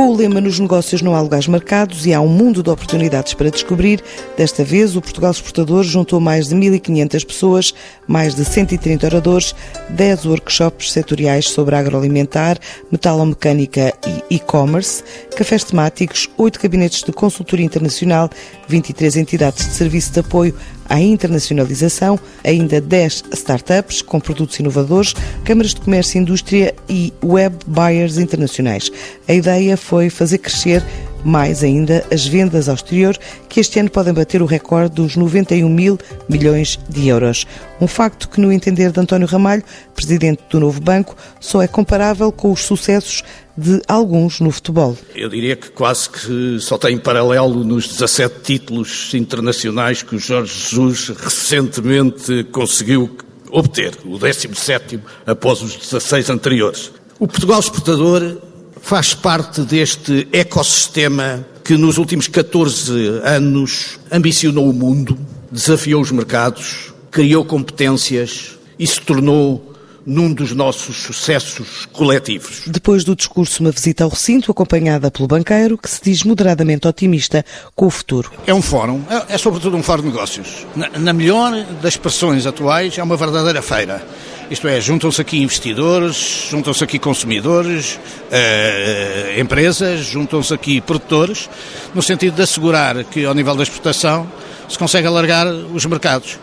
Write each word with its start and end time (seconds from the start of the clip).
Com 0.00 0.08
o 0.08 0.16
lema 0.16 0.40
Nos 0.40 0.58
negócios 0.58 1.02
não 1.02 1.14
há 1.14 1.20
lugares 1.20 1.46
marcados 1.46 2.06
e 2.06 2.14
há 2.14 2.22
um 2.22 2.26
mundo 2.26 2.62
de 2.62 2.70
oportunidades 2.70 3.34
para 3.34 3.50
descobrir, 3.50 4.02
desta 4.34 4.64
vez 4.64 4.96
o 4.96 5.02
Portugal 5.02 5.30
Exportador 5.30 5.84
juntou 5.84 6.18
mais 6.18 6.48
de 6.48 6.56
1.500 6.56 7.26
pessoas, 7.26 7.74
mais 8.08 8.34
de 8.34 8.42
130 8.42 9.04
oradores, 9.04 9.54
10 9.90 10.24
workshops 10.24 10.90
setoriais 10.90 11.50
sobre 11.50 11.76
agroalimentar, 11.76 12.58
metalomecânica 12.90 13.92
e 14.30 14.36
e-commerce, 14.36 15.04
cafés 15.36 15.64
temáticos, 15.64 16.30
8 16.38 16.58
gabinetes 16.62 17.02
de 17.02 17.12
consultoria 17.12 17.66
internacional, 17.66 18.30
23 18.68 19.18
entidades 19.18 19.66
de 19.66 19.74
serviço 19.74 20.14
de 20.14 20.20
apoio 20.20 20.54
à 20.90 21.00
internacionalização, 21.00 22.18
ainda 22.44 22.80
10 22.80 23.24
startups 23.32 24.02
com 24.02 24.20
produtos 24.20 24.58
inovadores, 24.58 25.14
câmaras 25.44 25.72
de 25.72 25.80
comércio 25.80 26.18
e 26.18 26.20
indústria 26.20 26.74
e 26.88 27.12
web 27.24 27.56
buyers 27.66 28.18
internacionais. 28.18 28.90
A 29.26 29.32
ideia 29.32 29.76
foi 29.76 30.10
fazer 30.10 30.38
crescer 30.38 30.84
mais 31.24 31.62
ainda 31.62 32.04
as 32.10 32.26
vendas 32.26 32.68
ao 32.68 32.74
exterior, 32.74 33.16
que 33.48 33.60
este 33.60 33.78
ano 33.78 33.90
podem 33.90 34.12
bater 34.12 34.42
o 34.42 34.46
recorde 34.46 34.94
dos 34.94 35.16
91 35.16 35.68
mil 35.68 35.98
milhões 36.28 36.78
de 36.88 37.08
euros. 37.08 37.46
Um 37.80 37.86
facto 37.86 38.28
que, 38.28 38.40
no 38.40 38.52
entender 38.52 38.92
de 38.92 39.00
António 39.00 39.26
Ramalho, 39.26 39.62
presidente 39.94 40.42
do 40.50 40.60
novo 40.60 40.80
banco, 40.80 41.16
só 41.40 41.62
é 41.62 41.68
comparável 41.68 42.30
com 42.30 42.52
os 42.52 42.64
sucessos 42.64 43.22
de 43.56 43.82
alguns 43.86 44.40
no 44.40 44.50
futebol. 44.50 44.96
Eu 45.14 45.28
diria 45.28 45.56
que 45.56 45.70
quase 45.70 46.08
que 46.08 46.58
só 46.60 46.78
tem 46.78 46.96
paralelo 46.96 47.62
nos 47.64 47.88
17 47.88 48.40
títulos 48.42 49.12
internacionais 49.14 50.02
que 50.02 50.16
o 50.16 50.18
Jorge 50.18 50.52
Jesus 50.52 51.08
recentemente 51.08 52.44
conseguiu 52.44 53.16
obter, 53.50 53.96
o 54.04 54.18
17 54.18 55.00
após 55.26 55.60
os 55.60 55.76
16 55.76 56.30
anteriores. 56.30 56.92
O 57.18 57.26
Portugal 57.26 57.60
exportador 57.60 58.38
faz 58.82 59.14
parte 59.14 59.62
deste 59.62 60.28
ecossistema 60.32 61.46
que 61.64 61.76
nos 61.76 61.98
últimos 61.98 62.26
14 62.26 63.20
anos 63.24 63.98
ambicionou 64.10 64.68
o 64.68 64.72
mundo, 64.72 65.18
desafiou 65.50 66.02
os 66.02 66.10
mercados, 66.10 66.92
criou 67.10 67.44
competências 67.44 68.58
e 68.78 68.86
se 68.86 69.00
tornou 69.00 69.70
num 70.06 70.32
dos 70.32 70.52
nossos 70.52 70.96
sucessos 70.96 71.86
coletivos. 71.92 72.62
Depois 72.66 73.04
do 73.04 73.14
discurso, 73.14 73.62
uma 73.62 73.70
visita 73.70 74.04
ao 74.04 74.10
recinto 74.10 74.50
acompanhada 74.50 75.10
pelo 75.10 75.28
banqueiro, 75.28 75.76
que 75.76 75.90
se 75.90 76.00
diz 76.02 76.24
moderadamente 76.24 76.88
otimista 76.88 77.44
com 77.76 77.86
o 77.86 77.90
futuro. 77.90 78.32
É 78.46 78.54
um 78.54 78.62
fórum, 78.62 79.02
é, 79.08 79.34
é 79.34 79.38
sobretudo 79.38 79.76
um 79.76 79.82
fórum 79.82 80.02
de 80.02 80.08
negócios. 80.08 80.66
Na, 80.74 80.88
na 80.98 81.12
melhor 81.12 81.52
das 81.82 81.94
expressões 81.94 82.46
atuais, 82.46 82.96
é 82.98 83.02
uma 83.02 83.16
verdadeira 83.16 83.62
feira. 83.62 84.04
Isto 84.50 84.66
é, 84.66 84.80
juntam-se 84.80 85.20
aqui 85.20 85.40
investidores, 85.40 86.48
juntam-se 86.50 86.82
aqui 86.82 86.98
consumidores, 86.98 88.00
eh, 88.32 89.36
empresas, 89.38 90.00
juntam-se 90.00 90.52
aqui 90.52 90.80
produtores, 90.80 91.48
no 91.94 92.02
sentido 92.02 92.34
de 92.34 92.42
assegurar 92.42 93.04
que, 93.04 93.24
ao 93.24 93.32
nível 93.32 93.54
da 93.54 93.62
exportação, 93.62 94.28
se 94.68 94.76
consegue 94.76 95.06
alargar 95.06 95.46
os 95.46 95.86
mercados. 95.86 96.36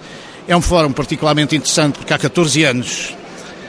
É 0.48 0.56
um 0.56 0.62
fórum 0.62 0.94
particularmente 0.94 1.54
interessante 1.54 1.98
porque 1.98 2.14
há 2.14 2.18
14 2.18 2.64
anos 2.64 3.14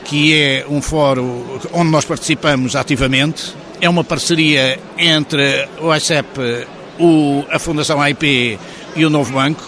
que 0.05 0.33
é 0.33 0.65
um 0.69 0.81
fórum 0.81 1.59
onde 1.73 1.91
nós 1.91 2.05
participamos 2.05 2.77
ativamente. 2.77 3.53
É 3.81 3.89
uma 3.89 4.05
parceria 4.05 4.79
entre 4.97 5.69
o 5.81 5.93
ICEP, 5.93 6.67
o, 7.01 7.45
a 7.51 7.59
Fundação 7.59 8.01
AIP 8.01 8.57
e 8.95 9.05
o 9.05 9.11
Novo 9.11 9.33
Banco, 9.33 9.65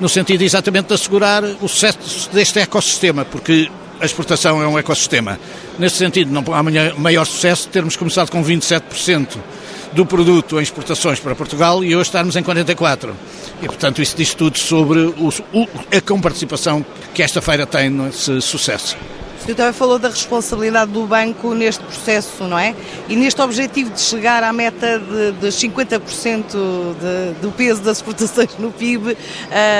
no 0.00 0.08
sentido 0.08 0.42
exatamente 0.42 0.88
de 0.88 0.94
assegurar 0.94 1.44
o 1.44 1.68
sucesso 1.68 2.28
deste 2.32 2.58
ecossistema, 2.58 3.24
porque 3.24 3.70
a 4.00 4.04
exportação 4.04 4.62
é 4.62 4.66
um 4.66 4.78
ecossistema. 4.78 5.38
Nesse 5.78 5.96
sentido, 5.96 6.30
não 6.30 6.44
há 6.54 6.62
maior 6.98 7.24
sucesso 7.24 7.68
termos 7.68 7.96
começado 7.96 8.30
com 8.30 8.42
27% 8.42 9.38
do 9.92 10.04
produto 10.04 10.58
em 10.58 10.62
exportações 10.62 11.18
para 11.18 11.34
Portugal 11.34 11.82
e 11.82 11.96
hoje 11.96 12.08
estarmos 12.08 12.36
em 12.36 12.42
44%. 12.42 13.12
E, 13.62 13.66
portanto, 13.66 14.00
isso 14.00 14.16
diz 14.16 14.34
tudo 14.34 14.58
sobre 14.58 15.00
o, 15.00 15.30
a 15.96 16.00
comparticipação 16.00 16.84
que 17.12 17.22
esta 17.22 17.40
feira 17.40 17.66
tem 17.66 17.90
nesse 17.90 18.40
sucesso. 18.40 18.96
Senhor 19.48 19.56
também 19.56 19.72
falou 19.72 19.98
da 19.98 20.10
responsabilidade 20.10 20.92
do 20.92 21.06
banco 21.06 21.54
neste 21.54 21.82
processo, 21.82 22.44
não 22.44 22.58
é? 22.58 22.74
E 23.08 23.16
neste 23.16 23.40
objetivo 23.40 23.90
de 23.90 24.00
chegar 24.00 24.42
à 24.44 24.52
meta 24.52 24.98
de, 24.98 25.32
de 25.32 25.46
50% 25.46 26.44
de, 26.50 27.40
do 27.40 27.50
peso 27.52 27.80
das 27.80 27.96
exportações 27.96 28.50
no 28.58 28.70
PIB 28.70 29.12
uh, 29.12 29.16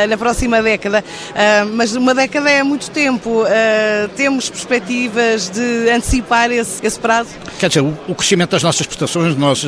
na 0.08 0.16
próxima 0.16 0.62
década. 0.62 1.04
Uh, 1.04 1.68
mas 1.74 1.94
uma 1.94 2.14
década 2.14 2.50
é 2.50 2.62
muito 2.62 2.90
tempo. 2.90 3.42
Uh, 3.42 4.08
temos 4.16 4.48
perspectivas 4.48 5.50
de 5.50 5.90
antecipar 5.90 6.50
esse, 6.50 6.84
esse 6.86 6.98
prazo? 6.98 7.28
Quer 7.58 7.68
dizer, 7.68 7.82
o, 7.82 7.94
o, 8.08 8.14
crescimento 8.14 8.52
das 8.52 8.62
nossas 8.62 8.80
exportações, 8.80 9.36
nós 9.36 9.66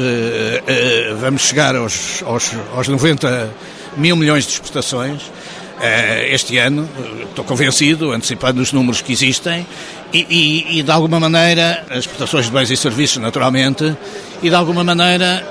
vamos 1.21 1.43
chegar 1.43 1.77
aos, 1.77 2.23
aos, 2.23 2.53
aos 2.75 2.89
90 2.89 3.51
mil 3.99 4.17
milhões 4.17 4.47
de 4.47 4.53
exportações. 4.53 5.31
Eh, 5.83 6.35
este 6.35 6.59
ano, 6.59 6.87
estou 7.23 7.43
convencido, 7.43 8.13
antecipando 8.13 8.61
os 8.61 8.71
números 8.71 9.01
que 9.01 9.13
existem, 9.13 9.67
e, 10.13 10.27
e, 10.29 10.79
e, 10.79 10.83
de 10.83 10.91
alguma 10.91 11.19
maneira, 11.19 11.87
as 11.89 12.01
exportações 12.01 12.47
de 12.47 12.53
bens 12.53 12.71
e 12.71 12.77
serviços, 12.77 13.17
naturalmente, 13.17 13.97
e 14.43 14.51
de 14.51 14.55
alguma 14.55 14.85
maneira, 14.85 15.43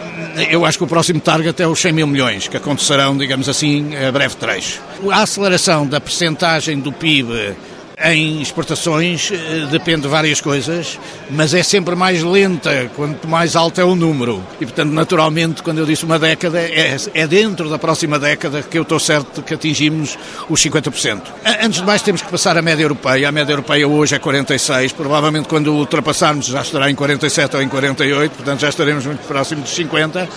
eu 0.51 0.65
acho 0.65 0.77
que 0.77 0.83
o 0.83 0.87
próximo 0.87 1.19
target 1.19 1.59
é 1.59 1.67
os 1.67 1.79
100 1.79 1.93
mil 1.93 2.05
milhões, 2.05 2.47
que 2.47 2.57
acontecerão, 2.57 3.17
digamos 3.17 3.49
assim, 3.49 3.95
a 3.95 4.11
breve 4.11 4.35
trecho. 4.35 4.79
A 5.11 5.23
aceleração 5.23 5.87
da 5.87 5.99
percentagem 5.99 6.79
do 6.79 6.91
PIB 6.91 7.55
em 8.01 8.41
exportações 8.41 9.29
eh, 9.31 9.67
depende 9.69 10.03
de 10.03 10.07
várias 10.07 10.39
coisas, 10.39 10.97
mas 11.29 11.53
é 11.53 11.61
sempre 11.61 11.95
mais 11.95 12.23
lenta 12.23 12.89
quanto 12.95 13.27
mais 13.27 13.55
alto 13.55 13.81
é 13.81 13.83
o 13.83 13.95
número. 13.95 14.41
E, 14.59 14.65
portanto, 14.65 14.91
naturalmente, 14.91 15.61
quando 15.61 15.79
eu 15.79 15.85
disse 15.85 16.05
uma 16.05 16.17
década, 16.17 16.59
é, 16.59 16.95
é 17.13 17.27
dentro 17.27 17.69
da 17.69 17.77
próxima 17.77 18.17
década 18.17 18.61
que 18.61 18.77
eu 18.77 18.83
estou 18.83 18.99
certo 18.99 19.41
que 19.41 19.53
atingimos 19.53 20.17
os 20.49 20.61
50%. 20.63 21.21
Antes 21.61 21.81
de 21.81 21.85
mais, 21.85 22.01
temos 22.01 22.21
que 22.21 22.31
passar 22.31 22.57
a 22.57 22.61
média 22.61 22.83
europeia. 22.83 23.27
A 23.27 23.31
média 23.31 23.51
europeia 23.51 23.87
hoje 23.87 24.15
é 24.15 24.19
46, 24.19 24.93
provavelmente 24.93 25.47
quando 25.49 25.73
ultrapassarmos 25.73 26.45
já 26.45 26.61
estará 26.61 26.89
em 26.89 26.95
47 26.95 27.57
ou 27.57 27.61
em 27.61 27.67
48, 27.67 28.31
portanto 28.31 28.61
já 28.61 28.69
estaremos 28.69 29.05
muito 29.05 29.27
próximo 29.27 29.61
dos 29.61 29.71
50. 29.71 30.29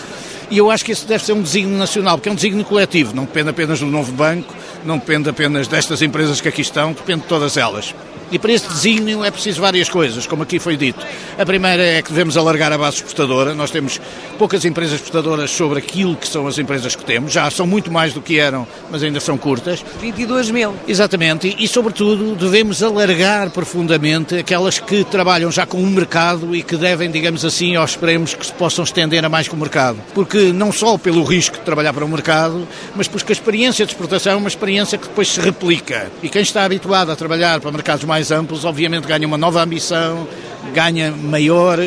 E 0.51 0.59
eu 0.59 0.71
acho 0.71 0.85
que 0.85 0.93
esse 0.93 1.07
deve 1.07 1.25
ser 1.25 1.33
um 1.33 1.41
desígnio 1.41 1.79
nacional, 1.79 2.19
porque 2.19 2.29
é 2.29 2.33
um 2.33 2.35
desígnio 2.35 2.65
coletivo, 2.65 3.15
não 3.15 3.25
depende 3.25 3.49
apenas 3.49 3.81
do 3.81 3.87
novo 3.87 4.13
banco, 4.13 4.53
não 4.85 4.99
depende 4.99 5.29
apenas 5.29 5.69
destas 5.69 6.03
empresas 6.03 6.41
que 6.41 6.49
aqui 6.49 6.63
estão, 6.63 6.93
depende 6.93 7.23
de 7.23 7.29
todas 7.29 7.57
elas. 7.57 7.95
E 8.33 8.39
para 8.39 8.51
esse 8.51 8.67
desígnio 8.67 9.23
é 9.23 9.31
preciso 9.31 9.61
várias 9.61 9.91
coisas, 9.91 10.27
como 10.27 10.43
aqui 10.43 10.59
foi 10.59 10.75
dito. 10.75 11.07
A 11.39 11.45
primeira 11.45 11.83
é 11.83 12.01
que 12.01 12.09
devemos 12.09 12.35
alargar 12.35 12.73
a 12.73 12.79
base 12.79 12.97
exportadora. 12.97 13.55
Nós 13.55 13.71
temos 13.71 14.01
poucas 14.39 14.65
empresas 14.65 14.95
exportadoras 14.95 15.51
sobre 15.51 15.79
aquilo 15.79 16.17
que 16.17 16.27
são 16.27 16.47
as 16.47 16.57
empresas 16.57 16.97
que 16.97 17.05
temos. 17.05 17.31
Já 17.31 17.51
são 17.51 17.67
muito 17.67 17.93
mais 17.93 18.15
do 18.15 18.23
que 18.23 18.39
eram, 18.39 18.67
mas 18.91 19.03
ainda 19.03 19.21
são 19.21 19.37
curtas. 19.37 19.85
22 20.01 20.51
mil. 20.51 20.75
Exatamente. 20.89 21.55
E, 21.59 21.69
sobretudo, 21.69 22.35
devemos 22.35 22.83
alargar 22.83 23.51
profundamente 23.51 24.37
aquelas 24.37 24.79
que 24.79 25.05
trabalham 25.05 25.51
já 25.51 25.67
com 25.67 25.77
o 25.77 25.87
mercado 25.87 26.57
e 26.57 26.63
que 26.63 26.79
devem, 26.79 27.11
digamos 27.11 27.45
assim, 27.45 27.77
aos 27.77 27.91
esperemos 27.91 28.33
que 28.33 28.47
se 28.47 28.53
possam 28.55 28.83
estender 28.83 29.23
a 29.23 29.29
mais 29.29 29.47
com 29.47 29.57
o 29.57 29.61
mercado. 29.61 29.99
Porque 30.15 30.55
não 30.55 30.73
só 30.73 30.97
pelo 30.97 31.23
risco 31.23 31.59
de 31.59 31.65
trabalhar 31.65 31.93
para 31.93 32.07
o 32.07 32.09
mercado, 32.09 32.67
mas 32.97 33.07
porque 33.07 33.31
a 33.31 33.35
experiência 33.35 33.85
de 33.85 33.93
exportação 33.93 34.33
é 34.33 34.37
uma 34.37 34.49
experiência 34.49 34.72
que 34.99 35.09
depois 35.09 35.29
se 35.29 35.41
replica. 35.41 36.11
E 36.23 36.29
quem 36.29 36.43
está 36.43 36.65
habituado 36.65 37.11
a 37.11 37.17
trabalhar 37.17 37.61
para 37.61 37.71
mercados 37.71 38.05
mais 38.05 38.31
amplos, 38.31 38.65
obviamente 38.65 39.07
ganha 39.07 39.27
uma 39.27 39.39
nova 39.39 39.63
ambição, 39.63 40.27
ganha 40.75 41.11
maior 41.11 41.79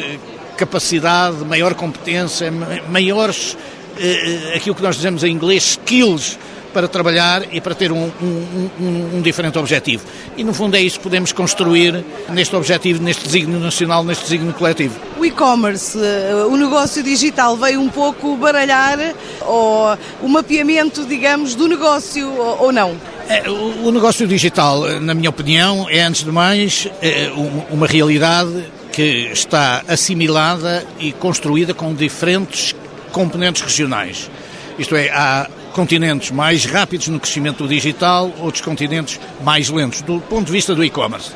capacidade, 0.58 1.38
maior 1.46 1.74
competência, 1.74 2.52
maiores, 2.90 3.58
eh, 3.98 4.52
eh, 4.54 4.58
aquilo 4.58 4.76
que 4.76 4.82
nós 4.84 4.96
dizemos 4.96 5.24
em 5.24 5.32
inglês, 5.32 5.64
skills 5.72 6.38
para 6.76 6.90
trabalhar 6.90 7.44
e 7.54 7.62
para 7.62 7.74
ter 7.74 7.90
um, 7.90 8.12
um, 8.22 8.70
um, 8.78 9.12
um, 9.16 9.22
diferente 9.22 9.58
objetivo. 9.58 10.04
E 10.36 10.44
no 10.44 10.54
fundo 10.54 10.76
é 10.76 10.82
isso 10.82 10.98
que 10.98 11.04
podemos 11.04 11.32
construir 11.32 12.04
neste 12.28 12.54
objetivo, 12.54 13.02
neste 13.02 13.24
desígnio 13.24 13.62
nacional, 13.62 14.04
neste 14.04 14.26
desígnio 14.26 14.54
coletivo. 14.54 15.00
O 15.18 15.24
e-commerce, 15.24 15.98
eh, 15.98 16.46
o 16.50 16.58
negócio 16.58 17.02
digital 17.02 17.56
veio 17.56 17.80
um 17.80 17.88
pouco 17.88 18.36
baralhar 18.36 19.00
ou 19.40 19.98
o 20.22 20.28
mapeamento, 20.28 21.06
digamos, 21.06 21.56
do 21.56 21.66
negócio 21.66 22.30
ou 22.60 22.74
não? 22.74 22.98
É, 23.30 23.50
o 23.50 23.90
negócio 23.90 24.28
digital, 24.28 25.00
na 25.00 25.14
minha 25.14 25.30
opinião, 25.30 25.88
é 25.90 26.02
antes 26.02 26.26
de 26.26 26.32
mais 26.32 26.90
é, 27.02 27.32
uma 27.72 27.88
realidade 27.88 28.66
que 28.92 29.30
está 29.32 29.82
assimilada 29.88 30.86
e 31.00 31.14
construída 31.14 31.74
com 31.74 31.94
diferentes 31.94 32.76
componentes 33.14 33.62
regionais. 33.62 34.30
Isto 34.78 34.98
é, 34.98 35.10
há 35.10 35.50
continentes 35.76 36.32
mais 36.32 36.64
rápidos 36.64 37.10
no 37.10 37.20
crescimento 37.20 37.64
do 37.64 37.68
digital, 37.68 38.32
outros 38.40 38.64
continentes 38.64 39.20
mais 39.44 39.70
lentos, 39.70 40.02
do 40.02 40.22
ponto 40.22 40.46
de 40.46 40.52
vista 40.54 40.74
do 40.74 40.82
e-commerce. 40.86 41.32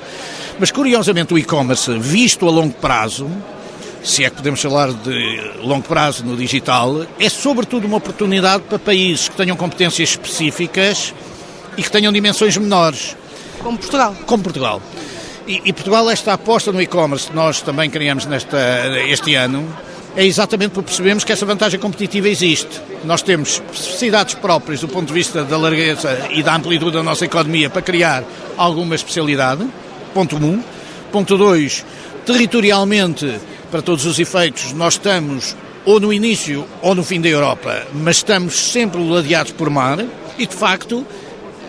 Mas, 0.57 0.71
curiosamente, 0.71 1.33
o 1.33 1.37
e-commerce, 1.37 1.99
visto 1.99 2.47
a 2.47 2.49
longo 2.49 2.73
prazo, 2.75 3.29
se 4.01 4.23
é 4.23 4.29
que 4.29 4.37
podemos 4.37 4.61
falar 4.61 4.93
de 4.93 5.41
longo 5.61 5.85
prazo 5.85 6.23
no 6.23 6.37
digital, 6.37 7.05
é 7.19 7.27
sobretudo 7.27 7.85
uma 7.85 7.97
oportunidade 7.97 8.63
para 8.63 8.79
países 8.79 9.27
que 9.27 9.35
tenham 9.35 9.57
competências 9.57 10.11
específicas 10.11 11.13
e 11.77 11.83
que 11.83 11.91
tenham 11.91 12.13
dimensões 12.13 12.55
menores. 12.55 13.17
Como 13.61 13.77
Portugal. 13.77 14.15
Como 14.25 14.41
Portugal. 14.41 14.81
E, 15.45 15.61
e 15.65 15.73
Portugal, 15.73 16.09
esta 16.09 16.31
aposta 16.31 16.71
no 16.71 16.81
e-commerce 16.81 17.27
que 17.27 17.35
nós 17.35 17.61
também 17.61 17.89
criamos 17.89 18.25
nesta, 18.25 18.57
este 19.05 19.35
ano, 19.35 19.67
é 20.19 20.25
exatamente 20.25 20.71
porque 20.71 20.87
percebemos 20.87 21.23
que 21.23 21.31
essa 21.31 21.45
vantagem 21.45 21.79
competitiva 21.79 22.27
existe. 22.27 22.81
Nós 23.05 23.21
temos 23.21 23.51
especificidades 23.53 24.35
próprias 24.35 24.81
do 24.81 24.87
ponto 24.89 25.07
de 25.07 25.13
vista 25.13 25.45
da 25.45 25.57
largueza 25.57 26.27
e 26.31 26.43
da 26.43 26.57
amplitude 26.57 26.97
da 26.97 27.01
nossa 27.01 27.23
economia 27.23 27.69
para 27.69 27.81
criar 27.81 28.25
alguma 28.57 28.95
especialidade, 28.95 29.65
ponto 30.13 30.35
1. 30.35 30.45
Um. 30.45 30.63
Ponto 31.09 31.37
2, 31.37 31.85
territorialmente, 32.25 33.39
para 33.71 33.81
todos 33.81 34.05
os 34.05 34.19
efeitos, 34.19 34.73
nós 34.73 34.95
estamos 34.95 35.55
ou 35.85 36.01
no 36.01 36.11
início 36.11 36.65
ou 36.81 36.93
no 36.93 37.01
fim 37.01 37.21
da 37.21 37.29
Europa, 37.29 37.87
mas 37.93 38.17
estamos 38.17 38.59
sempre 38.73 39.01
ladeados 39.01 39.53
por 39.53 39.69
mar 39.69 40.05
e, 40.37 40.45
de 40.45 40.53
facto, 40.53 41.07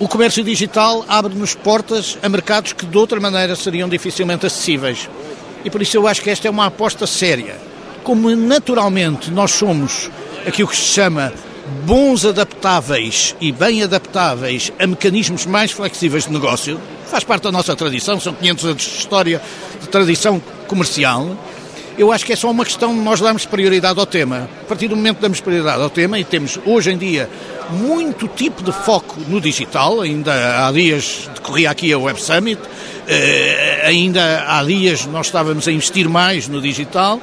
o 0.01 0.09
comércio 0.09 0.43
digital 0.43 1.05
abre-nos 1.09 1.55
portas 1.55 2.19
a 2.21 2.29
mercados 2.29 2.73
que 2.73 2.85
de 2.85 2.99
outra 2.99 3.21
maneira 3.21 3.55
seriam 3.55 3.89
dificilmente 3.89 4.45
acessíveis. 4.45 5.09
E 5.65 5.71
por 5.71 5.81
isso 5.81 5.97
eu 5.97 6.09
acho 6.09 6.21
que 6.21 6.31
esta 6.31 6.49
é 6.49 6.51
uma 6.51 6.67
aposta 6.67 7.07
séria. 7.07 7.70
Como 8.03 8.35
naturalmente 8.35 9.31
nós 9.31 9.53
somos 9.53 10.11
aquilo 10.47 10.69
que 10.69 10.77
se 10.77 10.83
chama 10.83 11.33
bons 11.85 12.25
adaptáveis 12.25 13.37
e 13.41 13.53
bem 13.53 13.83
adaptáveis 13.83 14.73
a 14.79 14.87
mecanismos 14.87 15.47
mais 15.47 15.71
flexíveis 15.71 16.25
de 16.25 16.33
negócio, 16.33 16.81
faz 17.07 17.25
parte 17.25 17.45
da 17.45 17.53
nossa 17.53 17.77
tradição, 17.77 18.19
são 18.19 18.33
500 18.35 18.65
anos 18.65 18.83
de 18.83 18.99
história 18.99 19.43
de 19.81 19.89
tradição 19.89 20.41
comercial, 20.67 21.37
eu 21.99 22.11
acho 22.11 22.25
que 22.25 22.33
é 22.33 22.37
só 22.37 22.51
uma 22.51 22.65
questão 22.65 22.95
de 22.95 23.01
nós 23.01 23.21
darmos 23.21 23.45
prioridade 23.45 23.99
ao 23.99 24.07
tema. 24.07 24.49
A 24.63 24.65
partir 24.65 24.89
do 24.89 24.97
momento 24.97 25.17
que 25.17 25.23
damos 25.23 25.41
prioridade 25.41 25.83
ao 25.83 25.91
tema, 25.91 26.19
e 26.19 26.25
temos 26.25 26.59
hoje 26.65 26.91
em 26.91 26.97
dia 26.97 27.29
muito 27.71 28.27
tipo 28.27 28.63
de 28.63 28.73
foco 28.73 29.21
no 29.29 29.39
digital, 29.39 30.01
ainda 30.01 30.67
há 30.67 30.73
dias 30.73 31.29
decorria 31.35 31.71
aqui 31.71 31.93
a 31.93 31.99
Web 31.99 32.23
Summit, 32.23 32.61
eh, 33.07 33.83
ainda 33.85 34.45
há 34.49 34.65
dias 34.65 35.05
nós 35.05 35.27
estávamos 35.27 35.69
a 35.69 35.73
investir 35.73 36.09
mais 36.09 36.49
no 36.49 36.61
digital, 36.63 37.21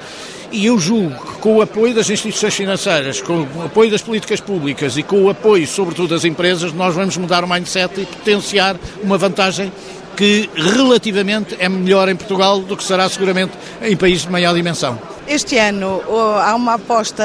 e 0.51 0.65
eu 0.65 0.79
julgo 0.79 1.15
que 1.15 1.39
com 1.39 1.57
o 1.57 1.61
apoio 1.61 1.94
das 1.94 2.09
instituições 2.09 2.55
financeiras, 2.55 3.21
com 3.21 3.47
o 3.55 3.65
apoio 3.65 3.91
das 3.91 4.01
políticas 4.01 4.39
públicas 4.39 4.97
e 4.97 5.03
com 5.03 5.23
o 5.23 5.29
apoio, 5.29 5.67
sobretudo, 5.67 6.09
das 6.09 6.25
empresas, 6.25 6.73
nós 6.73 6.95
vamos 6.95 7.17
mudar 7.17 7.44
o 7.44 7.47
mindset 7.47 8.01
e 8.01 8.05
potenciar 8.05 8.75
uma 9.03 9.17
vantagem 9.17 9.71
que 10.15 10.49
relativamente 10.55 11.55
é 11.59 11.69
melhor 11.69 12.09
em 12.09 12.15
Portugal 12.15 12.59
do 12.59 12.75
que 12.75 12.83
será 12.83 13.07
seguramente 13.07 13.53
em 13.81 13.95
países 13.95 14.23
de 14.23 14.31
maior 14.31 14.55
dimensão. 14.55 14.99
Este 15.27 15.57
ano 15.57 16.01
há 16.41 16.56
uma 16.56 16.75
aposta 16.75 17.21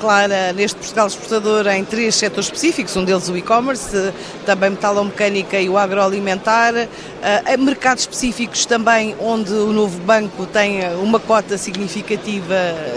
clara 0.00 0.52
neste 0.52 0.76
Portugal 0.76 1.08
exportador 1.08 1.66
em 1.66 1.84
três 1.84 2.14
setores 2.14 2.44
específicos, 2.46 2.96
um 2.96 3.04
deles 3.04 3.28
o 3.28 3.36
e-commerce, 3.36 4.12
também 4.46 4.70
metalomecânica 4.70 5.60
e 5.60 5.68
o 5.68 5.76
agroalimentar, 5.76 6.72
eh, 6.76 7.56
mercados 7.56 8.04
específicos 8.04 8.64
também 8.66 9.16
onde 9.18 9.52
o 9.52 9.72
novo 9.72 9.98
banco 10.02 10.46
tem 10.46 10.80
uma 11.02 11.18
cota 11.18 11.58
significativa 11.58 12.54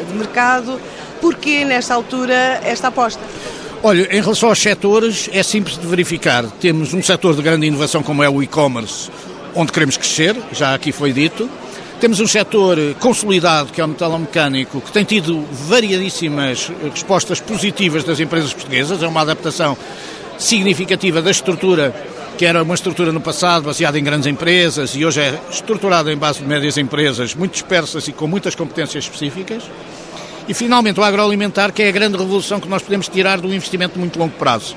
de 0.07 0.13
mercado. 0.13 0.79
Porquê, 1.19 1.65
nesta 1.65 1.95
altura, 1.95 2.61
esta 2.63 2.89
aposta? 2.89 3.21
Olha, 3.81 4.07
em 4.15 4.21
relação 4.21 4.50
aos 4.50 4.61
setores, 4.61 5.31
é 5.33 5.41
simples 5.41 5.79
de 5.79 5.88
verificar. 5.88 6.45
Temos 6.61 6.94
um 6.94 7.01
setor 7.01 7.35
de 7.35 7.41
grande 7.41 7.65
inovação 7.65 8.03
como 8.03 8.21
é 8.21 8.29
o 8.29 8.44
e-commerce, 8.44 9.09
onde 9.55 9.71
queremos 9.71 9.97
crescer, 9.97 10.39
já 10.51 10.75
aqui 10.75 10.91
foi 10.91 11.11
dito. 11.11 11.50
Temos 12.03 12.19
um 12.19 12.27
setor 12.27 12.77
consolidado, 13.00 13.71
que 13.71 13.79
é 13.79 13.85
o 13.85 13.88
metalomecânico, 13.88 14.81
que 14.81 14.91
tem 14.91 15.05
tido 15.05 15.41
variadíssimas 15.50 16.69
respostas 16.94 17.39
positivas 17.39 18.03
das 18.03 18.19
empresas 18.19 18.53
portuguesas. 18.53 19.01
É 19.01 19.07
uma 19.07 19.21
adaptação 19.21 19.77
significativa 20.38 21.21
da 21.21 21.31
estrutura, 21.31 21.95
que 22.38 22.45
era 22.45 22.61
uma 22.61 22.75
estrutura 22.75 23.13
no 23.13 23.21
passado 23.21 23.63
baseada 23.63 23.97
em 23.97 24.03
grandes 24.03 24.27
empresas 24.27 24.97
e 24.97 25.05
hoje 25.05 25.21
é 25.21 25.39
estruturada 25.50 26.11
em 26.11 26.17
base 26.17 26.39
de 26.39 26.45
médias 26.45 26.77
empresas, 26.77 27.33
muito 27.35 27.53
dispersas 27.53 28.05
e 28.09 28.11
com 28.11 28.27
muitas 28.27 28.53
competências 28.53 29.05
específicas. 29.05 29.63
E 30.45 30.53
finalmente 30.53 31.00
o 31.00 31.03
agroalimentar, 31.03 31.71
que 31.71 31.83
é 31.83 31.88
a 31.88 31.91
grande 31.94 32.17
revolução 32.17 32.59
que 32.59 32.67
nós 32.67 32.81
podemos 32.81 33.07
tirar 33.07 33.39
do 33.39 33.47
investimento 33.47 33.94
de 33.94 34.00
muito 34.01 34.19
longo 34.19 34.33
prazo. 34.33 34.75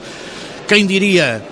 Quem 0.68 0.86
diria 0.86 1.44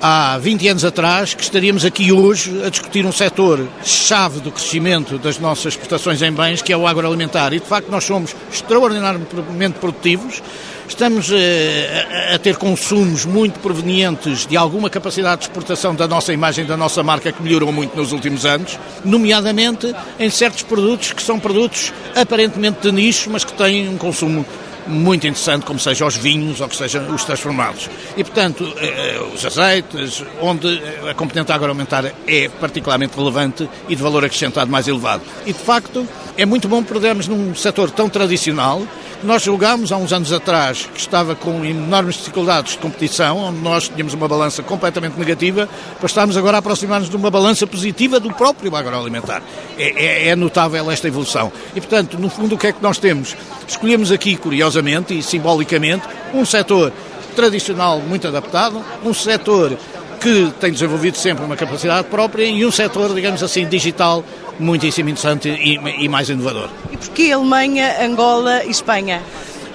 há 0.00 0.38
20 0.38 0.68
anos 0.68 0.84
atrás 0.84 1.34
que 1.34 1.42
estaríamos 1.42 1.84
aqui 1.84 2.12
hoje 2.12 2.62
a 2.64 2.70
discutir 2.70 3.04
um 3.04 3.12
setor 3.12 3.66
chave 3.84 4.40
do 4.40 4.50
crescimento 4.50 5.18
das 5.18 5.38
nossas 5.38 5.74
exportações 5.74 6.22
em 6.22 6.32
bens, 6.32 6.62
que 6.62 6.72
é 6.72 6.76
o 6.76 6.86
agroalimentar. 6.86 7.52
E 7.52 7.60
de 7.60 7.66
facto 7.66 7.90
nós 7.90 8.04
somos 8.04 8.34
extraordinariamente 8.52 9.78
produtivos, 9.78 10.42
estamos 10.88 11.30
eh, 11.32 12.28
a, 12.30 12.34
a 12.36 12.38
ter 12.38 12.56
consumos 12.56 13.24
muito 13.24 13.60
provenientes 13.60 14.46
de 14.46 14.56
alguma 14.56 14.88
capacidade 14.88 15.42
de 15.42 15.48
exportação 15.48 15.94
da 15.94 16.08
nossa 16.08 16.32
imagem, 16.32 16.64
da 16.64 16.76
nossa 16.76 17.02
marca, 17.02 17.30
que 17.32 17.42
melhorou 17.42 17.72
muito 17.72 17.96
nos 17.96 18.12
últimos 18.12 18.46
anos, 18.46 18.78
nomeadamente 19.04 19.94
em 20.18 20.30
certos 20.30 20.62
produtos 20.62 21.12
que 21.12 21.22
são 21.22 21.38
produtos 21.38 21.92
aparentemente 22.14 22.80
de 22.80 22.92
nicho, 22.92 23.30
mas 23.30 23.44
que 23.44 23.52
têm 23.52 23.88
um 23.88 23.98
consumo 23.98 24.44
muito 24.88 25.26
interessante, 25.26 25.64
como 25.64 25.78
seja 25.78 26.06
os 26.06 26.16
vinhos 26.16 26.60
ou 26.60 26.68
que 26.68 26.76
sejam 26.76 27.14
os 27.14 27.24
transformados. 27.24 27.88
E, 28.16 28.24
portanto, 28.24 28.72
eh, 28.78 29.16
eh, 29.16 29.34
os 29.34 29.44
azeites, 29.44 30.24
onde 30.40 30.80
a 31.08 31.14
componente 31.14 31.52
agroalimentar 31.52 32.12
é 32.26 32.48
particularmente 32.48 33.16
relevante 33.16 33.68
e 33.88 33.94
de 33.94 34.02
valor 34.02 34.24
acrescentado 34.24 34.70
mais 34.70 34.88
elevado. 34.88 35.22
E, 35.46 35.52
de 35.52 35.58
facto, 35.58 36.06
é 36.36 36.46
muito 36.46 36.68
bom 36.68 36.82
perdermos 36.82 37.28
num 37.28 37.54
setor 37.54 37.90
tão 37.90 38.08
tradicional 38.08 38.82
nós 39.22 39.42
julgámos 39.42 39.90
há 39.90 39.96
uns 39.96 40.12
anos 40.12 40.32
atrás 40.32 40.88
que 40.92 41.00
estava 41.00 41.34
com 41.34 41.64
enormes 41.64 42.16
dificuldades 42.16 42.72
de 42.72 42.78
competição, 42.78 43.38
onde 43.38 43.58
nós 43.58 43.88
tínhamos 43.88 44.14
uma 44.14 44.28
balança 44.28 44.62
completamente 44.62 45.18
negativa, 45.18 45.68
para 45.96 46.06
estarmos 46.06 46.36
agora 46.36 46.58
a 46.58 46.60
aproximar-nos 46.60 47.10
de 47.10 47.16
uma 47.16 47.30
balança 47.30 47.66
positiva 47.66 48.20
do 48.20 48.32
próprio 48.32 48.74
agroalimentar. 48.74 49.42
É, 49.76 50.04
é, 50.04 50.28
é 50.28 50.36
notável 50.36 50.90
esta 50.90 51.08
evolução. 51.08 51.52
E, 51.74 51.80
portanto, 51.80 52.18
no 52.18 52.30
fundo, 52.30 52.54
o 52.54 52.58
que 52.58 52.68
é 52.68 52.72
que 52.72 52.82
nós 52.82 52.98
temos? 52.98 53.36
Escolhemos 53.66 54.12
aqui, 54.12 54.36
curiosamente 54.36 55.18
e 55.18 55.22
simbolicamente, 55.22 56.06
um 56.32 56.44
setor 56.44 56.92
tradicional 57.34 58.00
muito 58.00 58.26
adaptado, 58.26 58.84
um 59.04 59.14
setor 59.14 59.76
que 60.20 60.52
tem 60.60 60.72
desenvolvido 60.72 61.16
sempre 61.16 61.44
uma 61.44 61.56
capacidade 61.56 62.08
própria 62.08 62.44
e 62.44 62.64
um 62.64 62.70
setor, 62.70 63.14
digamos 63.14 63.42
assim, 63.42 63.66
digital 63.66 64.24
muitíssimo 64.58 65.08
interessante 65.08 65.48
e, 65.48 65.74
e 66.04 66.08
mais 66.08 66.28
inovador. 66.28 66.68
E 66.90 66.96
porquê 66.96 67.32
Alemanha, 67.32 68.04
Angola 68.04 68.64
e 68.64 68.70
Espanha? 68.70 69.22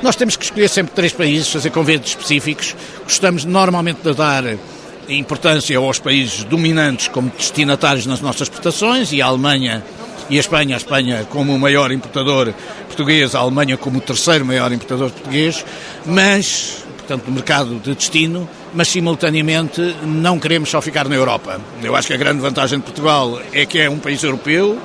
Nós 0.02 0.16
temos 0.16 0.36
que 0.36 0.44
escolher 0.44 0.68
sempre 0.68 0.94
três 0.94 1.14
países, 1.14 1.50
fazer 1.50 1.70
convites 1.70 2.10
específicos. 2.10 2.76
Gostamos 3.04 3.46
normalmente 3.46 4.02
de 4.04 4.14
dar 4.14 4.44
importância 5.08 5.78
aos 5.78 6.00
países 6.00 6.44
dominantes 6.44 7.08
como 7.08 7.32
destinatários 7.38 8.06
nas 8.06 8.22
nossas 8.22 8.44
exportações 8.44 9.12
e 9.14 9.22
a 9.22 9.26
Alemanha 9.26 9.84
e 10.30 10.38
a 10.38 10.40
Espanha, 10.40 10.76
a 10.76 10.78
Espanha 10.78 11.28
como 11.30 11.54
o 11.54 11.60
maior 11.60 11.92
importador 11.92 12.54
português, 12.88 13.36
a 13.36 13.40
Alemanha 13.40 13.78
como 13.78 13.98
o 13.98 14.02
terceiro 14.02 14.46
maior 14.46 14.72
importador 14.72 15.10
português, 15.10 15.66
mas, 16.06 16.86
portanto, 16.98 17.26
no 17.28 17.34
mercado 17.34 17.76
de 17.80 17.96
destino, 17.96 18.48
mas 18.74 18.88
simultaneamente 18.88 19.82
não 20.04 20.40
queremos 20.40 20.70
só 20.70 20.82
ficar 20.82 21.08
na 21.08 21.16
Europa. 21.16 21.60
Eu 21.82 21.96
acho 21.96 22.08
que 22.08 22.14
a 22.14 22.18
grande 22.18 22.42
vantagem 22.42 22.80
de 22.80 22.86
Portugal 22.86 23.40
é 23.52 23.66
que 23.66 23.80
é 23.80 23.90
um 23.90 24.00
país 24.00 24.24
europeu, 24.24 24.80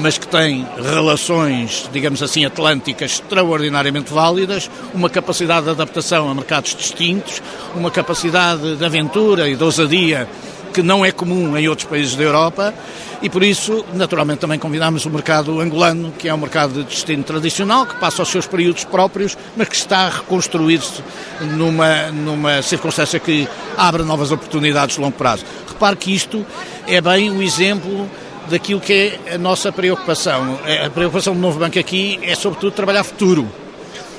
mas 0.00 0.18
que 0.18 0.28
tem 0.28 0.66
relações, 0.76 1.88
digamos 1.92 2.22
assim, 2.22 2.44
atlânticas 2.44 3.12
extraordinariamente 3.12 4.12
válidas, 4.12 4.70
uma 4.94 5.10
capacidade 5.10 5.64
de 5.64 5.70
adaptação 5.70 6.30
a 6.30 6.34
mercados 6.34 6.74
distintos, 6.74 7.42
uma 7.74 7.90
capacidade 7.90 8.76
de 8.76 8.84
aventura 8.84 9.48
e 9.48 9.56
de 9.56 9.64
ousadia 9.64 10.28
que 10.72 10.82
não 10.82 11.04
é 11.04 11.12
comum 11.12 11.56
em 11.56 11.68
outros 11.68 11.86
países 11.86 12.14
da 12.14 12.22
Europa 12.22 12.74
e 13.22 13.28
por 13.28 13.42
isso, 13.42 13.84
naturalmente, 13.92 14.38
também 14.38 14.58
convidamos 14.58 15.04
o 15.04 15.10
mercado 15.10 15.60
angolano, 15.60 16.10
que 16.12 16.26
é 16.26 16.32
um 16.34 16.38
mercado 16.38 16.72
de 16.72 16.84
destino 16.84 17.22
tradicional, 17.22 17.84
que 17.84 17.96
passa 17.96 18.22
os 18.22 18.28
seus 18.28 18.46
períodos 18.46 18.84
próprios, 18.84 19.36
mas 19.54 19.68
que 19.68 19.76
está 19.76 20.06
a 20.06 20.08
reconstruir-se 20.08 21.02
numa, 21.42 22.10
numa 22.10 22.62
circunstância 22.62 23.20
que 23.20 23.46
abre 23.76 24.04
novas 24.04 24.32
oportunidades 24.32 24.96
de 24.96 25.02
longo 25.02 25.16
prazo. 25.16 25.44
Repare 25.68 25.96
que 25.96 26.14
isto 26.14 26.46
é 26.86 26.98
bem 27.00 27.30
o 27.30 27.42
exemplo 27.42 28.08
daquilo 28.48 28.80
que 28.80 29.18
é 29.28 29.34
a 29.34 29.38
nossa 29.38 29.70
preocupação. 29.70 30.58
A 30.86 30.88
preocupação 30.88 31.34
do 31.34 31.40
novo 31.40 31.58
banco 31.58 31.78
aqui 31.78 32.18
é, 32.22 32.34
sobretudo, 32.34 32.72
trabalhar 32.72 33.04
futuro 33.04 33.46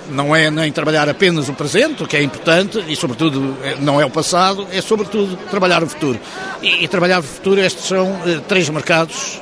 não 0.09 0.35
é 0.35 0.49
nem 0.49 0.71
trabalhar 0.71 1.07
apenas 1.07 1.49
o 1.49 1.53
presente, 1.53 2.03
o 2.03 2.07
que 2.07 2.17
é 2.17 2.23
importante, 2.23 2.83
e 2.87 2.95
sobretudo 2.95 3.55
é, 3.63 3.75
não 3.75 3.99
é 3.99 4.05
o 4.05 4.09
passado, 4.09 4.67
é 4.71 4.81
sobretudo 4.81 5.37
trabalhar 5.49 5.83
o 5.83 5.87
futuro. 5.87 6.19
E, 6.61 6.83
e 6.83 6.87
trabalhar 6.87 7.19
o 7.19 7.23
futuro, 7.23 7.61
estes 7.61 7.85
são 7.85 8.11
uh, 8.11 8.41
três 8.47 8.69
mercados, 8.69 9.41